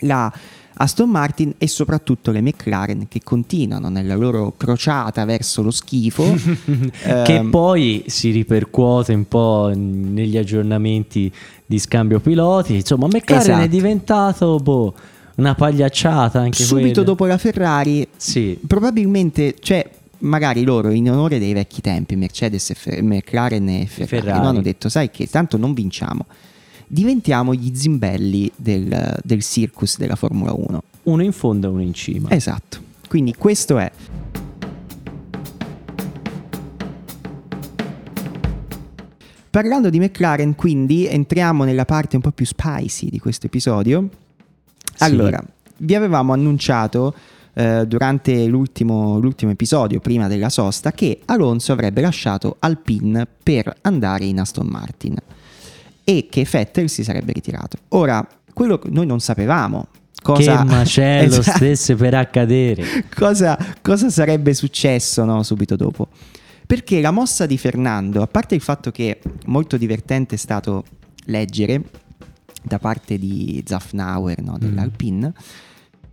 la 0.00 0.32
Aston 0.78 1.08
Martin 1.08 1.54
e 1.58 1.68
soprattutto 1.68 2.30
le 2.30 2.40
McLaren 2.42 3.08
che 3.08 3.20
continuano 3.24 3.88
nella 3.88 4.14
loro 4.14 4.52
crociata 4.56 5.24
verso 5.24 5.62
lo 5.62 5.70
schifo. 5.70 6.34
che 7.24 7.34
Ehm, 7.36 7.50
poi 7.50 8.04
si 8.06 8.30
ripercuote 8.30 9.12
un 9.14 9.26
po' 9.26 9.70
negli 9.74 10.36
aggiornamenti 10.36 11.32
di 11.64 11.78
scambio 11.78 12.20
piloti. 12.20 12.74
Insomma, 12.74 13.06
McLaren 13.06 13.42
Esatto. 13.50 13.64
è 13.64 13.68
diventato 13.68 14.56
boh, 14.58 14.94
una 15.36 15.54
pagliacciata 15.54 16.40
anche 16.40 16.62
Subito 16.62 16.88
quella. 16.92 17.06
dopo 17.06 17.26
la 17.26 17.38
Ferrari, 17.38 18.06
Sì, 18.16 18.58
probabilmente, 18.66 19.54
cioè, 19.60 19.88
magari 20.18 20.62
loro 20.64 20.90
in 20.90 21.10
onore 21.10 21.38
dei 21.38 21.52
vecchi 21.54 21.80
tempi, 21.80 22.16
Mercedes, 22.16 22.70
e 22.70 22.74
Fer- 22.74 23.02
McLaren 23.02 23.68
e 23.68 23.86
Ferrari, 23.86 24.22
Ferrari. 24.22 24.40
no? 24.42 24.48
hanno 24.48 24.62
detto, 24.62 24.88
sai 24.88 25.10
che 25.10 25.26
tanto 25.26 25.56
non 25.56 25.72
vinciamo, 25.74 26.26
diventiamo 26.86 27.54
gli 27.54 27.74
zimbelli 27.74 28.50
del, 28.54 29.18
del 29.22 29.42
circus 29.42 29.98
della 29.98 30.16
Formula 30.16 30.52
1. 30.52 30.82
uno 31.04 31.22
in 31.22 31.32
fondo 31.32 31.68
e 31.68 31.70
uno 31.70 31.82
in 31.82 31.94
cima. 31.94 32.30
Esatto, 32.30 32.78
quindi 33.08 33.34
questo 33.34 33.78
è. 33.78 33.90
Parlando 39.50 39.88
di 39.88 39.98
McLaren, 39.98 40.54
quindi 40.54 41.06
entriamo 41.06 41.64
nella 41.64 41.86
parte 41.86 42.16
un 42.16 42.22
po' 42.22 42.30
più 42.30 42.44
spicy 42.44 43.08
di 43.08 43.18
questo 43.18 43.46
episodio. 43.46 44.08
Sì. 44.94 45.02
Allora, 45.02 45.42
vi 45.78 45.94
avevamo 45.94 46.34
annunciato 46.34 47.14
eh, 47.54 47.86
durante 47.86 48.44
l'ultimo, 48.46 49.18
l'ultimo 49.18 49.50
episodio, 49.50 49.98
prima 50.00 50.28
della 50.28 50.50
sosta, 50.50 50.92
che 50.92 51.20
Alonso 51.24 51.72
avrebbe 51.72 52.02
lasciato 52.02 52.56
Alpine 52.58 53.26
per 53.42 53.74
andare 53.80 54.26
in 54.26 54.40
Aston 54.40 54.66
Martin 54.66 55.16
e 56.08 56.28
che 56.30 56.46
Vettel 56.48 56.88
si 56.88 57.02
sarebbe 57.02 57.32
ritirato. 57.32 57.78
Ora, 57.88 58.24
quello 58.54 58.78
che 58.78 58.88
noi 58.90 59.06
non 59.06 59.18
sapevamo. 59.18 59.88
Cosa, 60.22 60.58
Che 60.58 60.64
macello 60.64 61.34
Esatto. 61.40 61.56
stesse 61.56 61.96
per 61.96 62.14
accadere. 62.14 62.84
cosa, 63.12 63.58
cosa 63.82 64.08
sarebbe 64.08 64.54
successo 64.54 65.24
no, 65.24 65.42
subito 65.42 65.74
dopo. 65.74 66.06
Perché 66.64 67.00
la 67.00 67.10
mossa 67.10 67.44
di 67.46 67.58
Fernando, 67.58 68.22
a 68.22 68.28
parte 68.28 68.54
il 68.54 68.60
fatto 68.60 68.92
che 68.92 69.18
molto 69.46 69.76
divertente 69.76 70.36
è 70.36 70.38
stato 70.38 70.84
leggere 71.24 71.82
da 72.62 72.78
parte 72.78 73.18
di 73.18 73.62
Zafnauer 73.66 74.40
no, 74.42 74.58
dell'Alpine, 74.58 75.32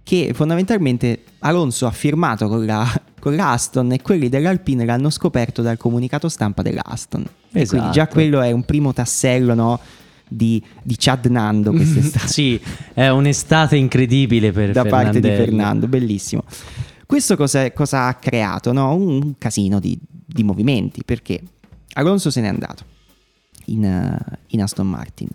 che 0.03 0.31
fondamentalmente 0.33 1.23
Alonso 1.39 1.87
ha 1.87 1.91
firmato 1.91 2.47
con 2.47 2.65
la, 2.65 2.85
con 3.19 3.35
l'Aston 3.35 3.93
e 3.93 4.01
quelli 4.01 4.29
dell'Alpine 4.29 4.85
l'hanno 4.85 5.09
scoperto 5.09 5.61
dal 5.61 5.77
comunicato 5.77 6.27
stampa 6.29 6.61
dell'Aston. 6.61 7.25
E 7.51 7.65
quindi 7.67 7.87
già 7.87 8.01
Esatto. 8.01 8.13
quello 8.13 8.41
è 8.41 8.51
un 8.51 8.63
primo 8.65 8.93
tassello 8.93 9.53
no, 9.53 9.79
di, 10.27 10.61
di 10.81 10.95
Chad 10.97 11.25
Nando 11.27 11.71
quest'estate 11.73 12.27
sì, 12.27 12.59
è 12.93 13.07
un'estate 13.07 13.77
incredibile 13.77 14.51
per 14.51 14.71
da 14.71 14.85
parte 14.85 15.19
di. 15.19 15.27
Fernando, 15.27 15.87
bellissimo. 15.87 16.43
Questo 17.05 17.35
cosa, 17.37 17.71
cosa 17.71 18.07
ha 18.07 18.15
creato? 18.15 18.71
no? 18.71 18.95
Un 18.95 19.37
casino 19.37 19.79
di, 19.79 19.97
di 20.01 20.43
movimenti 20.43 21.03
perché 21.03 21.41
Alonso 21.93 22.31
se 22.31 22.41
n'è 22.41 22.47
andato 22.47 22.83
in, 23.65 23.85
eh, 23.85 24.39
in 24.47 24.61
Aston 24.61 24.87
Martin. 24.87 25.27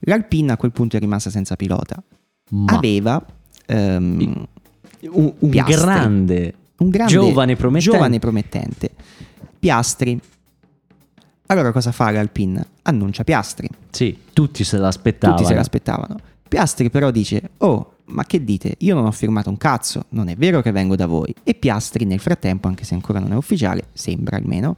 L'Alpine 0.00 0.52
a 0.52 0.56
quel 0.56 0.72
punto 0.72 0.96
è 0.96 1.00
rimasta 1.00 1.30
senza 1.30 1.56
pilota. 1.56 2.02
Ma 2.50 2.74
Aveva 2.74 3.24
ehm, 3.66 4.46
un, 5.10 5.32
un 5.38 5.50
Piastri. 5.50 5.74
grande, 5.74 6.54
un 6.78 6.88
grande 6.88 7.12
giovane 7.12 7.56
promettente. 7.56 7.92
giovane 7.92 8.18
promettente. 8.18 8.90
Piastri. 9.58 10.18
Allora 11.46 11.72
cosa 11.72 11.92
fa 11.92 12.10
l'Alpine? 12.10 12.66
Annuncia 12.82 13.22
Piastri. 13.24 13.68
Sì, 13.90 14.16
tutti 14.32 14.64
se 14.64 14.78
l'aspettavano. 14.78 15.38
Tutti 15.38 15.48
se 15.48 15.54
l'aspettavano. 15.54 16.16
Piastri 16.48 16.90
però 16.90 17.10
dice, 17.10 17.50
oh, 17.58 17.94
ma 18.06 18.24
che 18.24 18.44
dite? 18.44 18.74
Io 18.78 18.94
non 18.94 19.06
ho 19.06 19.12
firmato 19.12 19.50
un 19.50 19.56
cazzo, 19.56 20.06
non 20.10 20.28
è 20.28 20.36
vero 20.36 20.62
che 20.62 20.72
vengo 20.72 20.96
da 20.96 21.06
voi. 21.06 21.34
E 21.42 21.54
Piastri 21.54 22.04
nel 22.04 22.20
frattempo, 22.20 22.68
anche 22.68 22.84
se 22.84 22.94
ancora 22.94 23.18
non 23.18 23.32
è 23.32 23.36
ufficiale, 23.36 23.88
sembra 23.92 24.36
almeno, 24.36 24.76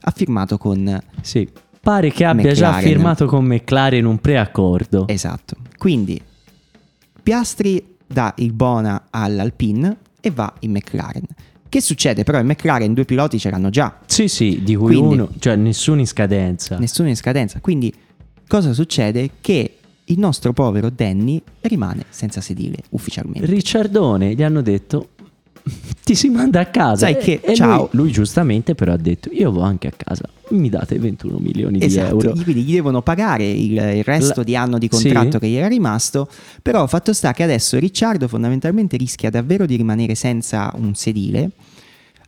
ha 0.00 0.10
firmato 0.10 0.56
con... 0.58 0.98
Sì, 1.20 1.48
pare 1.80 2.10
che 2.10 2.24
abbia 2.24 2.52
già 2.52 2.68
McLaren. 2.68 2.88
firmato 2.88 3.26
con 3.26 3.44
McLaren 3.44 4.04
un 4.04 4.18
preaccordo. 4.18 5.08
Esatto. 5.08 5.56
Quindi 5.76 6.20
Piastri 7.22 7.89
dà 8.12 8.34
il 8.38 8.52
bona 8.52 9.06
all'Alpine 9.10 9.96
e 10.20 10.30
va 10.30 10.52
in 10.60 10.72
McLaren. 10.72 11.24
Che 11.68 11.80
succede? 11.80 12.24
Però 12.24 12.40
in 12.40 12.46
McLaren 12.46 12.92
due 12.92 13.04
piloti 13.04 13.38
ce 13.38 13.48
l'hanno 13.50 13.70
già, 13.70 13.96
Sì, 14.06 14.26
sì, 14.26 14.60
di 14.64 14.74
cui 14.74 14.96
Quindi- 14.96 15.14
uno, 15.14 15.28
cioè 15.38 15.54
nessuno 15.54 16.00
in 16.00 16.06
scadenza. 16.06 16.76
nessuno 16.78 17.08
in 17.08 17.16
scadenza. 17.16 17.60
Quindi 17.60 17.94
cosa 18.48 18.72
succede? 18.72 19.30
Che 19.40 19.74
il 20.06 20.18
nostro 20.18 20.52
povero 20.52 20.90
Danny 20.90 21.40
rimane 21.60 22.06
senza 22.08 22.40
sedile 22.40 22.78
ufficialmente. 22.90 23.46
Ricciardone 23.46 24.34
gli 24.34 24.42
hanno 24.42 24.60
detto 24.62 25.10
ti 26.04 26.14
si 26.14 26.28
manda 26.28 26.60
a 26.60 26.66
casa. 26.66 27.06
Sai 27.06 27.14
E- 27.14 27.18
che- 27.18 27.40
e 27.42 27.54
ciao. 27.54 27.88
Lui, 27.92 28.04
lui 28.04 28.12
giustamente 28.12 28.74
però 28.74 28.92
ha 28.92 28.96
detto 28.96 29.30
io 29.32 29.50
vado 29.52 29.64
anche 29.64 29.86
a 29.88 29.92
casa, 29.96 30.24
mi 30.50 30.68
date 30.68 30.98
21 30.98 31.38
milioni 31.38 31.78
di 31.78 31.84
Esatto, 31.84 32.08
euro. 32.20 32.32
gli- 32.32 32.42
quindi 32.42 32.62
gli 32.62 32.72
devono 32.74 33.02
pagare 33.02 33.48
il, 33.48 33.72
il 33.72 34.04
resto 34.04 34.34
La- 34.38 34.44
di 34.44 34.56
anno 34.56 34.78
di 34.78 34.88
contratto 34.88 35.32
Sì. 35.32 35.38
che 35.38 35.48
gli 35.48 35.54
era 35.56 35.68
rimasto, 35.68 36.28
però 36.62 36.86
fatto 36.86 37.12
sta 37.12 37.32
che 37.32 37.42
adesso 37.42 37.78
Ricciardo 37.78 38.26
fondamentalmente 38.28 38.96
rischia 38.96 39.30
davvero 39.30 39.66
di 39.66 39.76
rimanere 39.76 40.14
senza 40.14 40.72
un 40.76 40.94
sedile, 40.94 41.50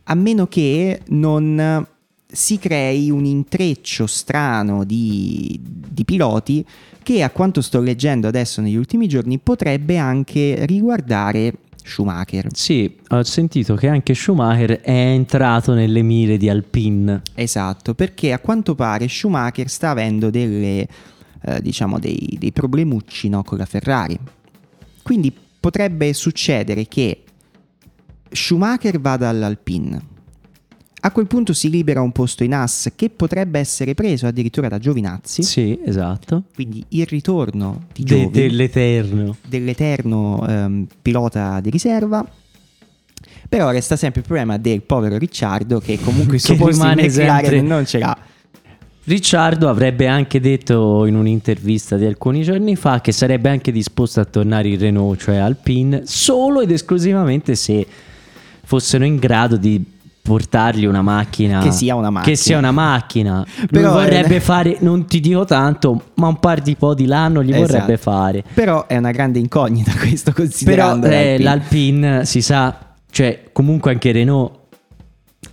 a 0.05 0.15
meno 0.15 0.47
che 0.47 1.01
non 1.09 1.87
si 2.35 2.59
crei 2.59 3.11
un 3.11 3.25
intreccio 3.27 4.07
strano 4.07 4.85
di, 4.85 5.61
di 5.63 6.05
piloti 6.05 6.65
che 7.03 7.23
a 7.23 7.31
quanto 7.31 7.61
sto 7.61 7.81
leggendo 7.81 8.27
adesso 8.29 8.61
negli 8.63 8.77
ultimi 8.77 9.07
giorni 9.07 9.39
potrebbe 9.39 9.99
anche 9.99 10.65
riguardare 10.67 11.53
Schumacher. 11.83 12.49
Sì, 12.53 12.99
ho 13.09 13.23
sentito 13.23 13.75
che 13.75 13.89
anche 13.89 14.15
Schumacher 14.15 14.81
è 14.81 14.91
entrato 14.91 15.75
nelle 15.75 16.03
mire 16.03 16.37
di 16.37 16.49
Alpine. 16.49 17.23
Esatto, 17.35 17.95
perché 17.95 18.33
a 18.33 18.39
quanto 18.39 18.75
pare 18.75 19.09
Schumacher 19.09 19.69
sta 19.69 19.91
avendo 19.91 20.31
delle, 20.31 20.87
eh, 21.43 21.61
diciamo, 21.61 21.99
dei, 21.99 22.37
dei 22.39 22.53
problemucci 22.53 23.29
no, 23.29 23.43
con 23.43 23.59
la 23.59 23.67
Ferrari. 23.67 24.19
Quindi 25.03 25.35
potrebbe 25.61 26.13
succedere 26.13 26.87
che 26.87 27.25
Schumacher 28.31 29.01
vada 29.01 29.29
all'Alpine. 29.29 30.11
A 31.05 31.11
quel 31.11 31.27
punto 31.27 31.53
si 31.53 31.69
libera 31.69 32.01
un 32.01 32.13
posto 32.13 32.45
in 32.45 32.55
AS 32.55 32.93
che 32.95 33.11
potrebbe 33.11 33.59
essere 33.59 33.93
preso 33.93 34.29
addirittura 34.29 34.69
da 34.69 34.79
Giovinazzi. 34.79 35.43
Sì, 35.43 35.77
esatto. 35.85 36.45
Quindi 36.55 36.85
il 36.91 37.07
ritorno 37.07 37.87
di 37.93 38.05
De- 38.05 38.15
Giovi, 38.23 38.31
dell'Eterno. 38.31 39.37
dell'eterno 39.45 40.47
ehm, 40.47 40.87
pilota 41.03 41.59
di 41.61 41.71
riserva. 41.71 42.25
Però 43.49 43.71
resta 43.71 43.97
sempre 43.97 44.21
il 44.21 44.27
problema 44.27 44.59
del 44.59 44.83
povero 44.83 45.19
Ricciardo 45.19 45.81
che 45.81 45.99
comunque 45.99 46.37
il 46.37 46.41
suo 46.41 46.55
posto 46.55 46.87
in 46.87 47.11
sempre- 47.11 47.61
non 47.61 47.85
ce 47.85 47.99
l'ha. 47.99 48.17
Ricciardo 49.05 49.69
avrebbe 49.69 50.07
anche 50.07 50.39
detto 50.39 51.05
in 51.07 51.17
un'intervista 51.17 51.97
di 51.97 52.05
alcuni 52.05 52.45
giorni 52.45 52.77
fa 52.77 53.01
che 53.01 53.11
sarebbe 53.11 53.49
anche 53.49 53.73
disposto 53.73 54.21
a 54.21 54.25
tornare 54.25 54.69
in 54.69 54.79
Renault, 54.79 55.21
cioè 55.21 55.37
Alpine, 55.39 56.03
solo 56.05 56.61
ed 56.61 56.71
esclusivamente 56.71 57.57
se 57.57 57.85
fossero 58.63 59.05
in 59.05 59.17
grado 59.17 59.57
di 59.57 59.85
portargli 60.23 60.85
una 60.85 61.03
macchina 61.03 61.59
Che 61.61 61.73
sia 61.73 61.97
una 61.97 62.09
macchina. 62.11 62.33
che 62.33 62.41
sia 62.41 62.57
una 62.59 62.71
macchina. 62.71 63.45
Però 63.69 63.93
Lui 63.93 64.03
vorrebbe 64.05 64.37
è- 64.37 64.41
fare 64.41 64.77
non 64.81 65.05
ti 65.07 65.19
dico 65.19 65.45
tanto 65.45 66.01
ma 66.15 66.29
un 66.29 66.39
par 66.39 66.61
di 66.61 66.77
podi 66.77 67.07
l'anno 67.07 67.43
gli 67.43 67.51
Esatto. 67.51 67.67
vorrebbe 67.67 67.97
fare 67.97 68.45
Però 68.55 68.87
è 68.87 68.97
una 68.97 69.11
grande 69.11 69.41
incognita 69.41 69.91
questo 69.99 70.31
però 70.33 70.45
considerando 70.47 71.07
eh, 71.09 71.39
l'Alpine. 71.39 71.43
l'Alpine 71.43 72.25
si 72.25 72.41
sa 72.41 72.77
cioè 73.11 73.49
comunque 73.53 73.91
anche 73.91 74.13
Renault 74.13 74.61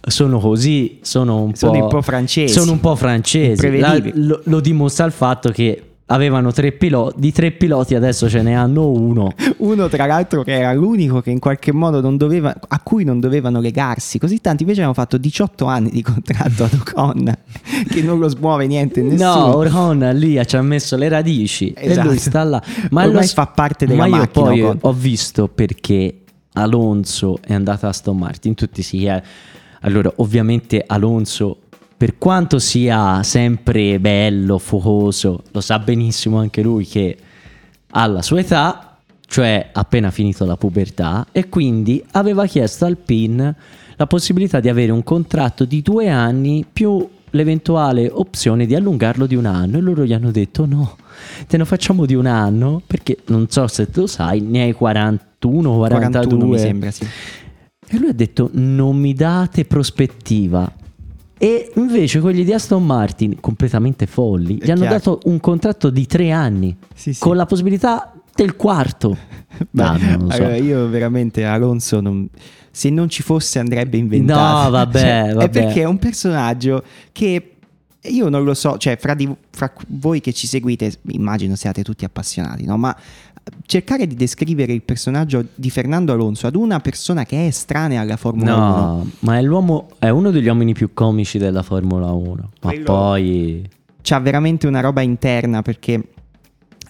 sono 0.07 0.39
così 0.39 0.99
sono 1.01 1.41
un 1.41 1.55
Sono 1.55 1.79
po' 1.79 1.87
po' 1.87 2.01
francesi. 2.03 2.53
sono 2.53 2.71
un 2.73 2.79
po' 2.79 2.95
francesi 2.95 3.79
La- 3.79 3.99
lo, 4.13 4.39
lo 4.43 4.59
dimostra 4.59 5.05
il 5.05 5.11
fatto 5.11 5.49
che 5.49 5.88
avevano 6.11 6.51
tre 6.51 6.71
piloti 6.71 7.19
di 7.19 7.31
tre 7.31 7.51
piloti 7.51 7.93
adesso 7.95 8.27
ce 8.29 8.41
ne 8.41 8.55
hanno 8.55 8.89
uno 8.89 9.31
Uno 9.57 9.87
tra 9.89 10.05
l'altro 10.05 10.43
che 10.43 10.53
era 10.53 10.73
l'unico 10.73 11.21
che 11.21 11.29
in 11.29 11.39
qualche 11.39 11.71
modo 11.71 12.01
non 12.01 12.17
doveva, 12.17 12.55
a 12.67 12.79
cui 12.81 13.03
non 13.03 13.19
dovevano 13.19 13.59
legarsi, 13.59 14.17
così 14.19 14.41
tanti 14.41 14.63
invece 14.63 14.81
hanno 14.81 14.93
fatto 14.93 15.17
18 15.17 15.65
anni 15.65 15.89
di 15.91 16.01
contratto 16.01 16.63
ad 16.63 16.73
Ocon 16.73 17.37
che 17.89 18.01
non 18.01 18.19
lo 18.19 18.27
smuove 18.27 18.65
niente 18.67 19.01
nessuno. 19.01 19.33
No, 19.47 19.55
Orhon 19.57 20.09
lì 20.15 20.39
ci 20.45 20.55
ha 20.55 20.61
messo 20.61 20.95
le 20.97 21.09
radici 21.09 21.73
Esatto. 21.75 22.07
e 22.07 22.09
lui 22.09 22.17
sta 22.19 22.43
là. 22.43 22.63
Ormai 22.85 23.11
lo- 23.11 23.21
fa 23.21 23.45
parte 23.47 23.85
della 23.85 24.01
ma 24.01 24.07
io 24.07 24.15
macchina, 24.17 24.45
poi 24.45 24.61
Ocon. 24.61 24.77
ho 24.81 24.93
visto 24.93 25.47
perché 25.47 26.21
Alonso 26.53 27.37
è 27.41 27.53
andato 27.53 27.85
a 27.85 27.89
Aston 27.89 28.17
Martin. 28.17 28.53
Tutti 28.55 28.81
si 28.81 29.05
eh. 29.05 29.21
Allora, 29.81 30.11
ovviamente 30.17 30.83
Alonso, 30.85 31.59
per 31.99 32.17
quanto 32.17 32.59
sia 32.59 33.21
sempre 33.23 33.99
bello, 33.99 34.57
focoso, 34.57 35.43
lo 35.51 35.59
sa 35.59 35.79
benissimo 35.79 36.37
anche 36.37 36.61
lui 36.61 36.85
che 36.85 37.17
alla 37.89 38.21
sua 38.21 38.39
età, 38.39 38.99
cioè 39.27 39.71
appena 39.73 40.09
finito 40.09 40.45
la 40.45 40.55
pubertà, 40.55 41.27
e 41.33 41.49
quindi 41.49 42.01
aveva 42.11 42.45
chiesto 42.45 42.85
al 42.85 42.95
PIN 42.95 43.53
la 43.97 44.07
possibilità 44.07 44.61
di 44.61 44.69
avere 44.69 44.93
un 44.93 45.03
contratto 45.03 45.65
di 45.65 45.81
due 45.81 46.07
anni 46.07 46.65
più 46.71 47.05
l'eventuale 47.31 48.09
opzione 48.09 48.65
di 48.65 48.75
allungarlo 48.75 49.25
di 49.25 49.35
un 49.35 49.45
anno 49.45 49.77
e 49.77 49.81
loro 49.81 50.05
gli 50.05 50.13
hanno 50.13 50.31
detto 50.31 50.65
no, 50.65 50.95
te 51.49 51.57
ne 51.57 51.65
facciamo 51.65 52.05
di 52.05 52.13
un 52.13 52.27
anno 52.27 52.81
perché 52.87 53.17
non 53.25 53.49
so 53.49 53.67
se 53.67 53.91
tu 53.91 54.05
sai, 54.05 54.39
ne 54.39 54.61
hai 54.61 54.71
41, 54.71 55.75
42 55.75 56.21
41 56.21 56.45
mi 56.45 56.57
sembra, 56.57 56.91
sì. 56.91 57.05
e 57.89 57.97
lui 57.97 58.07
ha 58.07 58.13
detto 58.13 58.49
non 58.53 58.95
mi 58.95 59.13
date 59.13 59.65
prospettiva. 59.65 60.78
E 61.41 61.71
invece 61.75 62.19
quelli 62.19 62.43
di 62.43 62.51
Aston 62.53 62.85
Martin, 62.85 63.39
completamente 63.39 64.05
folli, 64.07 64.57
È 64.57 64.65
gli 64.65 64.71
hanno 64.71 64.81
chiaro. 64.81 64.95
dato 64.95 65.19
un 65.23 65.39
contratto 65.39 65.89
di 65.89 66.05
tre 66.05 66.31
anni 66.31 66.75
Sì, 66.93 67.13
sì. 67.13 67.19
con 67.21 67.35
la 67.37 67.45
possibilità 67.45 68.13
il 68.35 68.55
quarto. 68.57 69.17
Beh, 69.71 69.83
Ah, 69.83 69.97
non 69.97 70.25
lo 70.25 70.31
so. 70.31 70.35
allora, 70.37 70.55
io 70.57 70.87
veramente 70.89 71.45
Alonso 71.45 72.01
non- 72.01 72.27
se 72.71 72.89
non 72.89 73.09
ci 73.09 73.23
fosse 73.23 73.57
andrebbe 73.59 73.97
inventato. 73.97 74.63
No, 74.65 74.69
vabbè, 74.69 74.99
Cioè, 74.99 75.33
vabbè. 75.33 75.45
È 75.45 75.49
perché 75.49 75.81
è 75.81 75.85
un 75.85 75.97
personaggio 75.97 76.83
che 77.11 77.53
io 78.03 78.29
non 78.29 78.43
lo 78.45 78.53
so, 78.53 78.77
cioè 78.77 78.95
fra, 78.97 79.13
di- 79.13 79.33
fra 79.49 79.71
voi 79.87 80.21
che 80.21 80.31
ci 80.33 80.45
seguite, 80.47 80.91
immagino 81.07 81.55
siate 81.55 81.83
tutti 81.83 82.05
appassionati, 82.05 82.63
no? 82.65 82.77
Ma 82.77 82.95
cercare 83.65 84.07
di 84.07 84.15
descrivere 84.15 84.73
il 84.73 84.81
personaggio 84.81 85.45
di 85.55 85.69
Fernando 85.69 86.11
Alonso 86.13 86.47
ad 86.47 86.55
una 86.55 86.79
persona 86.79 87.25
che 87.25 87.43
è 87.43 87.47
estranea 87.47 88.01
alla 88.01 88.17
Formula 88.17 88.55
1 88.55 88.65
No, 88.65 89.11
ma 89.19 89.37
è 89.37 89.41
l'uomo, 89.41 89.89
è 89.99 90.09
uno 90.09 90.31
degli 90.31 90.47
uomini 90.47 90.73
più 90.73 90.91
comici 90.93 91.37
della 91.37 91.63
Formula 91.63 92.11
1. 92.11 92.33
Ma 92.35 92.69
Quello- 92.69 92.83
poi... 92.83 93.69
c'ha 94.01 94.19
veramente 94.19 94.67
una 94.67 94.79
roba 94.79 95.01
interna 95.01 95.61
perché 95.61 96.01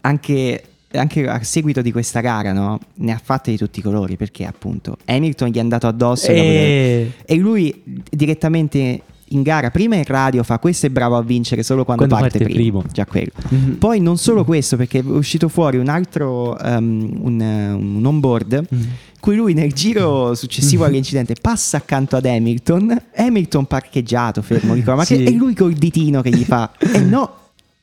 anche, 0.01 0.63
anche 0.91 1.27
a 1.27 1.43
seguito 1.43 1.81
di 1.81 1.91
questa 1.91 2.21
gara 2.21 2.53
no, 2.53 2.79
ne 2.95 3.11
ha 3.11 3.19
fatte 3.21 3.51
di 3.51 3.57
tutti 3.57 3.79
i 3.79 3.81
colori 3.81 4.15
perché 4.15 4.45
appunto 4.45 4.97
Hamilton 5.05 5.49
gli 5.49 5.57
è 5.57 5.59
andato 5.59 5.87
addosso 5.87 6.27
dopo 6.31 6.39
Eh, 6.39 7.11
e 7.25 7.35
lui 7.35 7.83
direttamente 8.09 9.01
in 9.29 9.41
gara 9.43 9.69
prima 9.71 9.95
in 9.95 10.03
radio 10.05 10.43
fa 10.43 10.59
questo 10.59 10.85
è 10.85 10.89
bravo 10.89 11.15
a 11.17 11.21
vincere 11.21 11.63
solo 11.63 11.83
quando, 11.85 12.05
Quando 12.07 12.23
parte, 12.27 12.39
parte 12.39 12.53
primo. 12.53 12.79
primo. 12.79 12.93
già 12.93 13.05
quello 13.05 13.31
Mhm. 13.49 13.77
poi 13.77 13.99
non 13.99 14.17
solo 14.17 14.43
questo 14.43 14.75
perché 14.77 14.99
è 14.99 15.03
uscito 15.03 15.47
fuori 15.49 15.77
un 15.77 15.87
altro 15.89 16.57
um, 16.61 17.19
un, 17.21 17.39
un 17.41 18.05
on-board 18.05 18.65
Mhm. 18.69 18.87
cui 19.19 19.35
lui 19.35 19.53
nel 19.53 19.73
giro 19.73 20.33
successivo 20.35 20.85
all'incidente 20.85 21.35
passa 21.39 21.77
accanto 21.77 22.15
ad 22.15 22.25
Hamilton 22.25 23.01
Hamilton 23.15 23.65
parcheggiato 23.65 24.41
fermo 24.41 24.73
ricordo 24.73 24.99
ma 24.99 25.05
Sì. 25.05 25.17
che 25.17 25.23
è 25.25 25.31
lui 25.31 25.53
col 25.53 25.73
ditino 25.73 26.21
che 26.21 26.29
gli 26.29 26.43
fa 26.43 26.71
e 26.79 26.99
no 26.99 27.33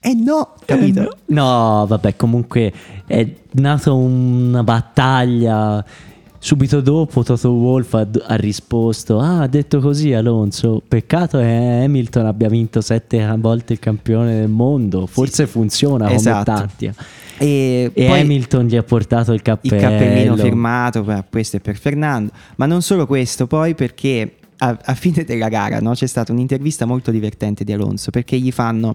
e 0.01 0.15
no 0.15 0.55
capito 0.65 1.17
No, 1.27 1.85
vabbè, 1.89 2.15
comunque 2.17 2.73
è 3.07 3.27
nata 3.53 3.93
una 3.93 4.63
battaglia. 4.63 5.85
Subito 6.39 6.81
dopo 6.81 7.23
Toto 7.25 7.51
Wolff 7.51 7.95
ha, 7.95 8.07
ha 8.27 8.35
risposto, 8.37 9.19
ah, 9.19 9.41
ha 9.43 9.47
detto 9.49 9.81
così 9.81 10.13
Alonso, 10.13 10.81
peccato 10.87 11.39
che 11.39 11.81
Hamilton 11.85 12.27
abbia 12.27 12.49
vinto 12.49 12.81
sette 12.81 13.27
volte 13.39 13.73
il 13.73 13.79
campione 13.81 14.41
del 14.41 14.49
mondo, 14.49 15.07
forse 15.07 15.47
funziona 15.47 16.11
Esatto. 16.13 16.53
come 16.53 16.67
tattica. 16.67 16.95
e, 17.39 17.91
E 17.93 18.07
poi 18.07 18.21
Hamilton 18.21 18.67
gli 18.67 18.77
ha 18.77 18.83
portato 18.83 19.31
il 19.33 19.37
il 19.37 19.43
cappello. 19.43 19.81
cappellino 19.81 20.37
firmato 20.37 21.03
beh, 21.03 21.25
questo 21.31 21.57
è 21.57 21.61
per 21.61 21.77
Fernando 21.77 22.31
ma 22.57 22.67
non 22.67 22.81
solo 22.81 23.07
questo 23.07 23.47
poi 23.47 23.75
perché 23.75 24.37
a, 24.59 24.79
a 24.85 24.95
fine 24.95 25.25
della 25.25 25.49
gara 25.49 25.81
no, 25.81 25.93
c'è 25.93 26.07
stata 26.07 26.33
un'intervista 26.33 26.87
molto 26.87 27.11
divertente 27.11 27.65
di 27.65 27.73
Alonso 27.73 28.11
perché 28.11 28.39
gli 28.39 28.53
fanno 28.53 28.95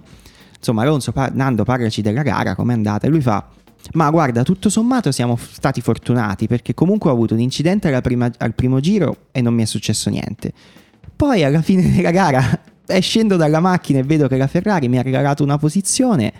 insomma 0.56 0.82
Alonso 0.82 1.12
par- 1.12 1.34
Nando 1.34 1.64
parlaci 1.64 2.02
della 2.02 2.22
gara 2.22 2.54
com'è 2.54 2.72
andata 2.72 3.06
e 3.06 3.10
lui 3.10 3.20
fa 3.20 3.46
ma 3.94 4.10
guarda 4.10 4.42
tutto 4.42 4.68
sommato 4.68 5.10
siamo 5.12 5.36
stati 5.36 5.80
fortunati 5.80 6.46
perché 6.46 6.74
comunque 6.74 7.10
ho 7.10 7.12
avuto 7.12 7.34
un 7.34 7.40
incidente 7.40 8.00
prima- 8.00 8.30
al 8.38 8.54
primo 8.54 8.80
giro 8.80 9.16
e 9.32 9.40
non 9.42 9.54
mi 9.54 9.62
è 9.62 9.66
successo 9.66 10.08
niente 10.10 10.52
poi 11.16 11.42
alla 11.44 11.60
fine 11.62 11.90
della 11.90 12.10
gara 12.10 12.60
eh, 12.86 13.00
scendo 13.00 13.36
dalla 13.36 13.60
macchina 13.60 13.98
e 14.00 14.02
vedo 14.02 14.28
che 14.28 14.36
la 14.36 14.46
Ferrari 14.46 14.88
mi 14.88 14.98
ha 14.98 15.02
regalato 15.02 15.42
una 15.42 15.56
posizione 15.58 16.32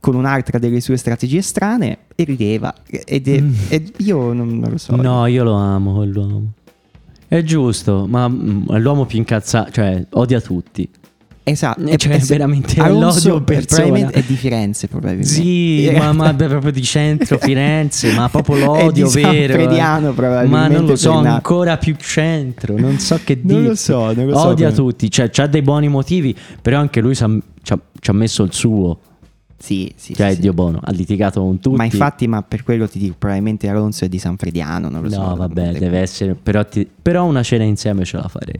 con 0.00 0.14
un'altra 0.14 0.58
delle 0.58 0.80
sue 0.82 0.98
strategie 0.98 1.40
strane 1.40 1.98
e 2.14 2.24
rideva. 2.24 2.74
Ed 2.86 3.26
è- 3.26 3.40
Mm. 3.40 3.52
e 3.70 3.92
io 3.98 4.34
non, 4.34 4.58
non 4.58 4.70
lo 4.72 4.76
so. 4.76 4.94
No, 4.96 5.24
io 5.26 5.42
lo 5.44 5.54
amo 5.54 5.94
quell'uomo. 5.94 6.52
È 7.26 7.42
giusto, 7.42 8.06
ma 8.06 8.28
mm, 8.28 8.68
è 8.68 8.78
l'uomo 8.78 9.06
più 9.06 9.16
incazzato, 9.16 9.70
cioè 9.72 10.04
odia 10.10 10.42
tutti. 10.42 10.86
Esatto. 11.46 11.84
Eh, 11.86 11.96
cioè, 11.98 12.14
E- 12.14 12.16
e- 12.16 12.24
veramente 12.26 12.88
l'odio 12.88 13.36
in 13.36 13.44
persona. 13.44 14.10
è 14.10 14.22
di 14.22 14.34
Firenze 14.34 14.88
probabilmente. 14.88 15.30
Sì, 15.30 15.90
ma, 15.94 16.12
ma 16.12 16.32
proprio 16.34 16.72
di 16.72 16.82
centro, 16.82 17.36
Firenze, 17.36 18.12
ma 18.14 18.30
proprio 18.30 18.64
l'odio 18.64 19.06
È 19.10 19.10
di 19.14 19.20
vero. 19.22 19.52
eh. 19.52 19.56
Sanfrediano, 19.58 20.12
probabilmente, 20.14 20.56
Ma 20.56 20.68
non 20.68 20.86
lo 20.86 20.96
so, 20.96 21.10
Fernando. 21.12 21.34
ancora 21.34 21.76
più 21.76 21.94
centro, 21.98 22.78
non 22.78 22.98
so 22.98 23.20
che 23.22 23.38
dire. 23.42 23.54
Non 23.60 23.64
lo 23.68 23.74
so, 23.74 24.12
non 24.14 24.26
lo 24.26 24.38
so, 24.38 24.46
Odia 24.46 24.70
però. 24.70 24.82
tutti, 24.84 25.10
cioè 25.10 25.28
c'ha 25.28 25.46
dei 25.46 25.60
buoni 25.60 25.88
motivi, 25.88 26.34
però 26.62 26.78
anche 26.78 27.00
lui 27.02 27.14
ci 27.14 27.22
ha, 27.24 28.12
messo 28.12 28.42
il 28.42 28.52
suo. 28.54 28.98
Sì, 29.58 29.92
sì, 29.96 30.14
Cioè, 30.14 30.30
sì, 30.30 30.34
sì. 30.36 30.40
Dio 30.40 30.52
buono, 30.54 30.78
ha 30.82 30.90
litigato 30.92 31.40
con 31.42 31.58
tutti. 31.58 31.76
Ma 31.76 31.84
infatti, 31.84 32.26
ma 32.26 32.42
per 32.42 32.62
quello 32.64 32.88
ti 32.88 32.98
dico, 32.98 33.16
probabilmente 33.18 33.68
Alonso 33.68 34.04
è 34.06 34.08
di 34.08 34.18
Sanfrediano, 34.18 34.88
non 34.88 35.02
lo 35.02 35.10
so. 35.10 35.20
No, 35.20 35.36
vabbè, 35.36 35.72
De- 35.72 35.78
deve 35.78 35.98
essere. 36.00 36.34
Però, 36.34 36.64
ti- 36.66 36.88
però 37.02 37.24
una 37.24 37.42
cena 37.42 37.64
insieme 37.64 38.04
ce 38.04 38.16
la 38.16 38.28
farei. 38.28 38.58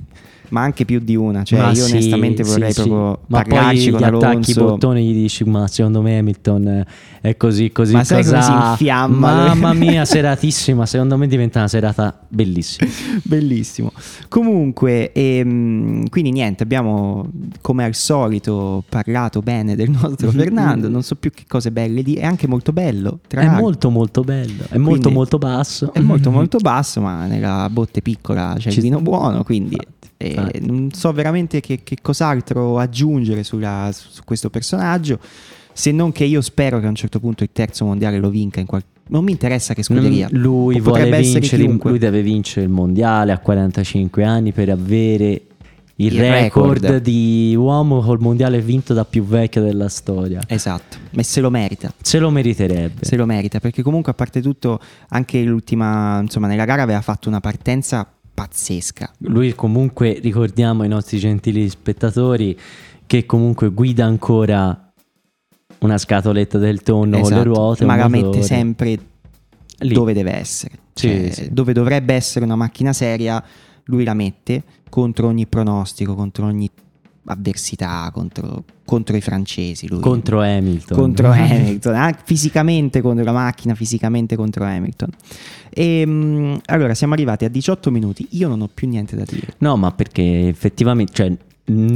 Ma 0.54 0.62
anche 0.62 0.84
più 0.84 1.00
di 1.00 1.16
una, 1.16 1.42
cioè 1.42 1.58
Ma 1.58 1.68
io 1.70 1.84
sì, 1.84 1.92
onestamente 1.92 2.44
sì, 2.44 2.50
vorrei 2.50 2.72
sì. 2.72 2.82
proprio 2.82 3.18
Ma 3.26 3.42
parlarci 3.42 3.90
poi 3.90 4.00
con 4.00 4.00
gli 4.10 4.14
attacchi 4.14 4.50
i 4.50 4.54
bottoni 4.54 5.04
gli 5.06 5.12
dici 5.12 5.44
ma 5.44 5.66
secondo 5.66 6.00
me 6.00 6.18
Hamilton 6.18 6.84
è 7.20 7.36
così 7.36 7.72
così 7.72 7.92
Ma 7.94 8.04
sai 8.04 8.22
come 8.22 8.36
cos'ha?" 8.36 8.42
si 8.52 8.70
infiamma? 8.70 9.46
mamma 9.48 9.72
mia 9.72 10.04
seratissima 10.06 10.86
secondo 10.86 11.16
me 11.16 11.26
diventa 11.26 11.58
una 11.58 11.68
serata 11.68 12.16
bellissima 12.28 12.88
Bellissimo. 13.24 13.90
Comunque, 14.28 15.12
ehm, 15.12 16.08
quindi 16.08 16.30
niente, 16.32 16.62
abbiamo 16.62 17.28
come 17.60 17.84
al 17.84 17.94
solito 17.94 18.82
parlato 18.88 19.40
bene 19.40 19.74
del 19.76 19.90
nostro 19.90 20.30
Fernando. 20.32 20.88
Non 20.88 21.02
so 21.02 21.14
più 21.16 21.30
che 21.30 21.44
cose 21.48 21.70
belle 21.70 22.02
di. 22.02 22.14
È 22.14 22.24
anche 22.24 22.46
molto 22.46 22.72
bello. 22.72 23.20
Tra 23.26 23.40
è 23.40 23.44
l'altro. 23.44 23.62
molto 23.62 23.90
molto 23.90 24.20
bello 24.22 24.64
è 24.68 24.76
molto 24.76 25.00
Quindi- 25.00 25.12
molto 25.14 25.38
basso 25.38 25.92
È 25.92 26.00
molto 26.00 26.30
molto 26.30 26.58
basso, 26.58 27.00
ma 27.00 27.26
nella 27.26 27.68
botte 27.70 28.02
piccola 28.02 28.54
c'è 28.58 28.70
Ci- 28.70 28.78
il 28.78 28.82
vino 28.84 29.00
buono, 29.00 29.42
quindi 29.44 29.74
Infatti, 29.74 30.03
eh, 30.32 30.60
non 30.60 30.90
so 30.92 31.12
veramente 31.12 31.60
che, 31.60 31.80
che 31.84 31.96
cos'altro 32.00 32.78
aggiungere 32.78 33.42
sulla- 33.42 33.90
su 33.92 34.22
questo 34.24 34.50
personaggio, 34.50 35.18
se 35.72 35.90
non 35.92 36.12
che 36.12 36.24
io 36.24 36.40
spero 36.40 36.78
che 36.80 36.86
a 36.86 36.88
un 36.88 36.94
certo 36.94 37.18
punto 37.20 37.42
il 37.42 37.50
terzo 37.52 37.84
mondiale 37.84 38.18
lo 38.18 38.30
vinca 38.30 38.60
in 38.60 38.66
qualche... 38.66 38.88
Non 39.06 39.22
mi 39.24 39.32
interessa 39.32 39.74
che 39.74 39.82
scuderia. 39.82 40.28
Lui 40.30 40.80
Potrebbe 40.80 41.20
vincere 41.20 41.62
chiunque. 41.62 41.90
lui 41.90 41.98
deve 41.98 42.22
vincere 42.22 42.64
il 42.64 42.72
mondiale 42.72 43.32
a 43.32 43.38
45 43.38 44.24
anni 44.24 44.52
per 44.52 44.70
avere 44.70 45.42
il, 45.96 46.12
Il 46.12 46.18
record, 46.20 46.82
record. 46.82 47.02
di 47.02 47.54
uomo 47.56 48.00
col 48.00 48.18
mondiale 48.18 48.60
vinto 48.62 48.94
da 48.94 49.04
più 49.04 49.24
vecchio 49.24 49.62
della 49.62 49.88
storia 49.88 50.40
Esatto, 50.48 50.96
ma 51.10 51.22
se 51.22 51.40
lo 51.40 51.50
merita. 51.50 51.92
se 52.00 52.18
lo 52.18 52.30
meriterebbe 52.30 53.04
Se 53.04 53.14
lo 53.16 53.26
merita, 53.26 53.60
perché 53.60 53.82
comunque 53.82 54.10
a 54.12 54.14
parte 54.14 54.40
tutto 54.40 54.80
anche 55.10 55.42
l'ultima, 55.42 56.18
insomma 56.20 56.46
nella 56.48 56.64
gara 56.64 56.82
aveva 56.82 57.00
fatto 57.02 57.28
una 57.28 57.40
partenza 57.40 58.08
pazzesca. 58.34 59.12
Lui 59.18 59.54
comunque 59.54 60.18
ricordiamo 60.20 60.82
ai 60.82 60.88
nostri 60.88 61.18
gentili 61.18 61.68
spettatori 61.68 62.58
che 63.06 63.24
comunque 63.26 63.68
guida 63.70 64.04
ancora 64.04 64.92
una 65.80 65.98
scatoletta 65.98 66.58
del 66.58 66.82
tonno 66.82 67.20
con 67.20 67.30
le 67.30 67.36
Esatto, 67.36 67.42
ruote. 67.54 67.84
ma 67.84 67.96
la 67.96 68.08
mette 68.08 68.42
sempre 68.42 68.98
Lì. 69.78 69.94
dove 69.94 70.12
deve 70.12 70.34
essere. 70.34 70.78
Sì, 70.94 71.08
Cioè, 71.08 71.30
sì. 71.30 71.52
Dove 71.52 71.72
dovrebbe 71.72 72.14
essere 72.14 72.44
una 72.44 72.56
macchina 72.56 72.92
seria, 72.92 73.42
lui 73.84 74.04
la 74.04 74.14
mette 74.14 74.62
contro 74.88 75.26
ogni 75.26 75.46
pronostico, 75.46 76.14
contro 76.14 76.46
ogni 76.46 76.70
avversità, 77.26 78.10
contro, 78.12 78.64
contro 78.84 79.16
i 79.16 79.20
francesi. 79.20 79.88
Lui. 79.88 80.00
contro 80.00 80.40
Hamilton. 80.42 80.96
contro 80.96 81.30
Hamilton, 81.32 81.94
anche 81.94 82.20
fisicamente 82.24 83.00
contro 83.00 83.24
la 83.24 83.32
macchina, 83.32 83.74
fisicamente 83.74 84.36
contro 84.36 84.64
Hamilton. 84.64 85.08
E, 85.70 86.04
mm, 86.06 86.54
allora 86.66 86.94
siamo 86.94 87.14
arrivati 87.14 87.44
a 87.44 87.48
18 87.48 87.90
minuti, 87.90 88.26
io 88.30 88.48
non 88.48 88.60
ho 88.60 88.68
più 88.72 88.88
niente 88.88 89.16
da 89.16 89.24
dire. 89.26 89.54
No, 89.58 89.76
ma 89.76 89.90
perché 89.92 90.48
effettivamente... 90.48 91.12
Cioè, 91.12 91.32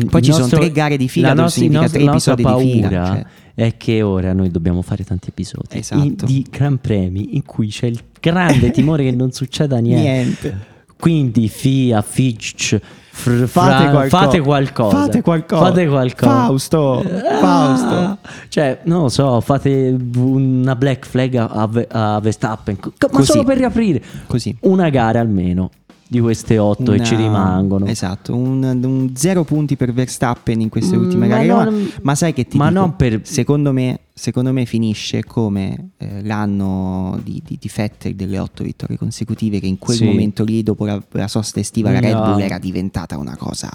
Poi 0.09 0.23
ci 0.23 0.31
sono 0.31 0.45
nostro- 0.45 0.61
tre 0.61 0.73
gare 0.73 0.97
di 0.97 1.09
fila, 1.09 1.29
la 1.29 1.35
nostra, 1.43 1.61
significa 1.63 1.81
nostra- 1.83 2.01
tre 2.01 2.11
episodi 2.11 2.43
di 2.43 2.73
fila, 2.73 2.89
paura 2.89 3.07
cioè. 3.15 3.27
è 3.67 3.77
che 3.77 4.03
ora 4.03 4.33
noi 4.33 4.51
dobbiamo 4.51 4.81
fare 4.81 5.05
tanti 5.05 5.29
episodi 5.29 5.79
Esatto. 5.79 6.03
in- 6.03 6.15
di 6.25 6.47
Gran 6.51 6.79
Premi 6.81 7.37
in 7.37 7.45
cui 7.45 7.69
c'è 7.69 7.87
il 7.87 8.01
grande 8.19 8.71
timore 8.71 9.05
che 9.05 9.13
non 9.13 9.31
succeda 9.33 9.77
niente. 9.79 10.03
Niente. 10.49 10.67
Quindi 10.99 11.49
FIA, 11.49 12.01
Fitch, 12.03 12.77
fr- 13.19 13.47
Fate 13.47 13.91
qualcosa. 13.91 14.09
fate 14.25 14.41
qualcosa. 14.41 14.97
Fate 14.97 15.23
qualcosa. 15.23 15.65
Fate 15.65 15.87
qualcosa. 15.89 16.33
Fausto, 16.47 16.99
Ah, 17.01 17.39
Fausto. 17.41 18.19
Cioè, 18.49 18.79
non 18.85 19.03
lo 19.03 19.09
so, 19.09 19.41
fate 19.41 19.97
una 20.17 20.77
black 20.77 21.07
flag 21.07 21.35
a, 21.35 21.47
a 21.47 21.67
Ve- 21.67 21.89
a 21.91 22.21
Verstappen. 22.21 22.77
Ma 22.81 23.09
Così. 23.11 23.25
solo 23.33 23.45
per 23.45 23.57
riaprire 23.59 24.01
Così. 24.27 24.57
una 24.63 24.89
gara 24.89 25.21
almeno 25.21 25.71
di 26.11 26.21
queste 26.21 26.57
otto 26.57 26.93
che 26.93 27.05
ci 27.05 27.13
Una- 27.15 27.23
rimangono. 27.23 27.85
Esatto, 27.87 28.35
un, 28.35 28.63
un 28.83 29.11
zero 29.15 29.45
punti 29.45 29.77
per 29.77 29.93
Verstappen 29.93 30.59
in 30.61 30.71
queste 30.71 30.97
Mm, 30.97 31.01
ultime 31.01 31.29
ma 31.29 31.37
gare. 31.45 31.47
non- 31.71 31.83
ma, 31.83 31.89
ma 32.03 32.15
sai 32.15 32.33
che 32.33 32.47
ti 32.47 32.57
ma 32.57 32.69
dico? 32.69 32.81
non 32.81 32.97
per- 32.97 33.21
secondo, 33.25 33.73
me, 33.73 34.01
secondo 34.15 34.53
me 34.53 34.65
finisce 34.65 35.23
come 35.25 35.91
eh, 35.99 36.23
l'anno 36.25 37.21
di, 37.23 37.43
di, 37.45 37.59
di 37.61 37.71
Vettel 37.75 38.15
delle 38.15 38.39
otto 38.39 38.63
vittorie 38.65 38.97
consecutive 38.97 39.61
che 39.61 39.67
in 39.67 39.79
quel 39.79 39.99
Sì. 39.99 40.05
momento 40.07 40.45
lì 40.45 40.63
dopo 40.63 40.87
la, 40.87 41.03
la 41.11 41.29
sosta 41.29 41.61
estiva 41.61 41.91
la 41.93 42.01
Red 42.01 42.15
No. 42.15 42.23
Bull 42.33 42.41
era 42.41 42.59
diventata 42.59 43.19
una 43.19 43.37
cosa 43.37 43.71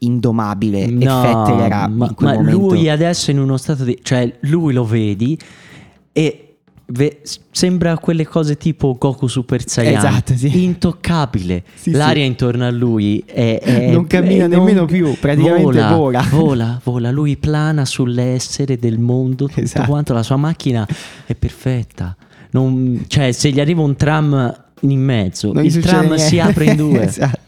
indomabile 0.00 0.82
e 0.84 0.90
No, 0.90 1.20
Vettel 1.22 1.58
era 1.60 1.86
ma, 1.88 2.06
in 2.08 2.14
quel 2.14 2.28
ma 2.30 2.34
momento 2.36 2.74
lui 2.74 2.88
adesso 2.88 3.30
è 3.30 3.34
in 3.34 3.40
uno 3.40 3.56
stato 3.56 3.84
di... 3.84 3.98
cioè 4.02 4.36
lui 4.42 4.72
lo 4.72 4.84
vedi 4.84 5.38
e 6.12 6.43
ve- 6.86 7.20
sembra 7.50 7.96
quelle 7.98 8.26
cose 8.26 8.56
tipo 8.56 8.96
Goku 8.98 9.26
Super 9.26 9.66
Saiyan. 9.68 9.96
Esatto, 9.96 10.34
sì. 10.36 10.64
Intoccabile. 10.64 11.62
Sì, 11.74 11.90
L'aria 11.92 12.22
sì. 12.22 12.28
intorno 12.28 12.64
a 12.66 12.70
lui 12.70 13.22
è, 13.26 13.58
è- 13.60 13.90
Non 13.92 14.06
cammina 14.06 14.44
è- 14.44 14.48
nemmeno 14.48 14.84
più, 14.84 15.14
praticamente 15.18 15.62
vola, 15.62 15.88
vola. 15.94 16.20
vola, 16.30 16.80
vola. 16.82 17.10
Lui 17.10 17.36
plana 17.36 17.84
sull'essere 17.84 18.76
del 18.78 18.98
mondo, 18.98 19.46
tutto 19.46 19.60
Esatto. 19.60 19.86
quanto. 19.90 20.12
La 20.14 20.22
sua 20.22 20.36
macchina 20.36 20.86
è 21.26 21.34
perfetta. 21.34 22.16
Non- 22.50 23.04
cioè, 23.08 23.32
se 23.32 23.50
gli 23.50 23.60
arriva 23.60 23.82
un 23.82 23.96
tram 23.96 24.54
in 24.80 25.00
mezzo, 25.00 25.52
Non 25.52 25.64
il 25.64 25.78
tram 25.80 26.04
niente. 26.06 26.18
si 26.18 26.38
apre 26.40 26.64
in 26.66 26.76
due. 26.76 27.02
Esatto. 27.04 27.38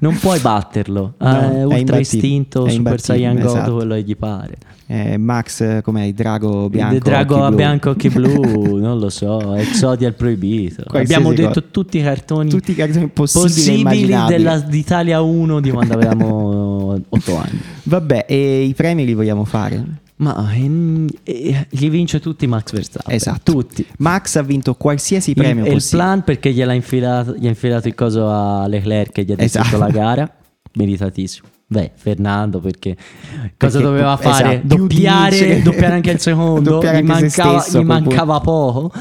Non 0.00 0.16
puoi 0.18 0.38
batterlo. 0.40 1.14
No, 1.28 1.50
è 1.50 1.62
ultra 1.64 1.98
istinto, 1.98 2.68
Super 2.68 3.00
Saiyan 3.00 3.36
God, 3.36 3.44
esatto. 3.44 3.74
quello 3.74 3.94
che 3.94 4.02
gli 4.02 4.16
pare. 4.16 4.56
Eh, 4.86 5.18
Max, 5.18 5.82
com'è? 5.82 6.04
Il 6.04 6.14
drago 6.14 6.70
bianco. 6.70 6.94
Il 6.94 7.00
drago 7.00 7.44
occhi 7.44 7.54
bianco 7.54 7.90
occhi 7.90 8.08
blu, 8.08 8.76
non 8.80 8.98
lo 8.98 9.10
so, 9.10 9.54
Exodia 9.54 10.08
il 10.08 10.14
proibito. 10.14 10.84
Qualsiasi 10.86 11.12
Abbiamo 11.12 11.34
cosa. 11.34 11.46
detto 11.46 11.64
tutti 11.70 11.98
i 11.98 12.02
cartoni 12.02 12.48
Tutti 12.48 12.70
i 12.70 12.74
cartoni 12.74 13.08
possibili, 13.08 13.82
possibili 13.82 14.24
della, 14.26 14.58
d'Italia 14.58 15.20
1 15.20 15.60
di 15.60 15.70
quando 15.70 15.92
avevamo 15.94 16.98
8 17.08 17.36
anni. 17.36 17.60
Vabbè, 17.82 18.24
e 18.26 18.62
i 18.62 18.72
premi 18.74 19.04
li 19.04 19.12
vogliamo 19.14 19.44
fare? 19.44 19.84
Ma 20.18 20.52
ehm, 20.52 21.06
eh, 21.22 21.66
gli 21.70 21.88
vince 21.90 22.18
tutti 22.20 22.46
Max 22.46 22.72
Verstappen. 22.72 23.14
Esatto. 23.14 23.52
Tutti. 23.52 23.86
Max 23.98 24.34
ha 24.36 24.42
vinto 24.42 24.74
qualsiasi 24.74 25.30
Il, 25.30 25.36
premio 25.36 25.64
il 25.64 25.72
possibile. 25.72 26.02
plan 26.02 26.24
perché 26.24 26.52
gliel'ha 26.52 26.72
infilato, 26.72 27.34
gli 27.36 27.46
ha 27.46 27.50
infilato 27.50 27.86
il 27.88 27.94
coso 27.94 28.28
a 28.28 28.66
Leclerc 28.66 29.16
e 29.18 29.22
gli 29.24 29.32
ha 29.32 29.36
Esatto. 29.38 29.62
distrutto 29.62 29.84
la 29.84 29.90
gara. 29.92 30.32
Meritatissimo. 30.74 31.48
Beh, 31.70 31.90
Fernando 31.94 32.60
perché 32.60 32.96
cosa 32.96 33.78
Perché- 33.78 33.78
doveva 33.82 34.18
esatto, 34.18 34.34
fare? 34.34 34.58
più 34.60 34.68
doppiare, 34.76 35.62
doppiare 35.62 35.94
anche 35.94 36.10
il 36.12 36.18
secondo, 36.18 36.80
gli 36.82 36.86
anche 36.86 36.96
se 36.96 37.02
mancava, 37.02 37.58
stesso 37.60 37.80
gli 37.80 37.84
mancava 37.84 38.40
poco. 38.40 38.92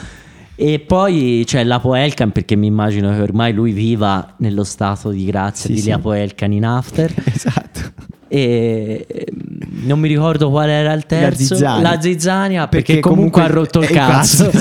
E 0.59 0.79
poi 0.79 1.43
c'è 1.45 1.63
Lapo 1.63 1.93
Elkan 1.95 2.31
perché 2.31 2.55
mi 2.55 2.67
immagino 2.67 3.11
che 3.11 3.21
ormai 3.21 3.53
lui 3.53 3.71
viva 3.71 4.33
nello 4.37 4.63
stato 4.63 5.11
di 5.11 5.23
grazia 5.25 5.67
Sì, 5.69 5.73
di 5.73 5.79
sì. 5.81 5.89
Lapo 5.89 6.11
Elkan 6.13 6.51
in 6.51 6.65
after. 6.65 7.11
Esatto. 7.25 7.79
E 8.29 9.05
non 9.83 9.99
mi 9.99 10.07
ricordo 10.07 10.49
qual 10.49 10.69
era 10.69 10.93
il 10.93 11.05
terzo. 11.05 11.55
Zizzania. 11.55 11.89
La 11.89 12.01
Zizzania 12.01 12.67
perché, 12.67 12.99
comunque, 12.99 13.41
ha 13.41 13.47
rotto 13.47 13.79
il 13.79 13.89
eh, 13.89 13.93
cazzo. 13.93 14.51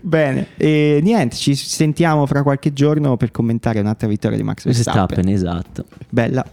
Bene, 0.00 0.48
e 0.56 1.00
niente, 1.02 1.36
ci 1.36 1.54
sentiamo 1.54 2.24
fra 2.26 2.42
qualche 2.42 2.72
giorno 2.72 3.16
per 3.16 3.30
commentare 3.30 3.80
un'altra 3.80 4.06
vittoria 4.06 4.36
di 4.36 4.42
Max 4.42 4.64
Verstappen. 4.64 5.24
Verstappen, 5.24 5.28
esatto. 5.28 5.84
Bella. 6.08 6.44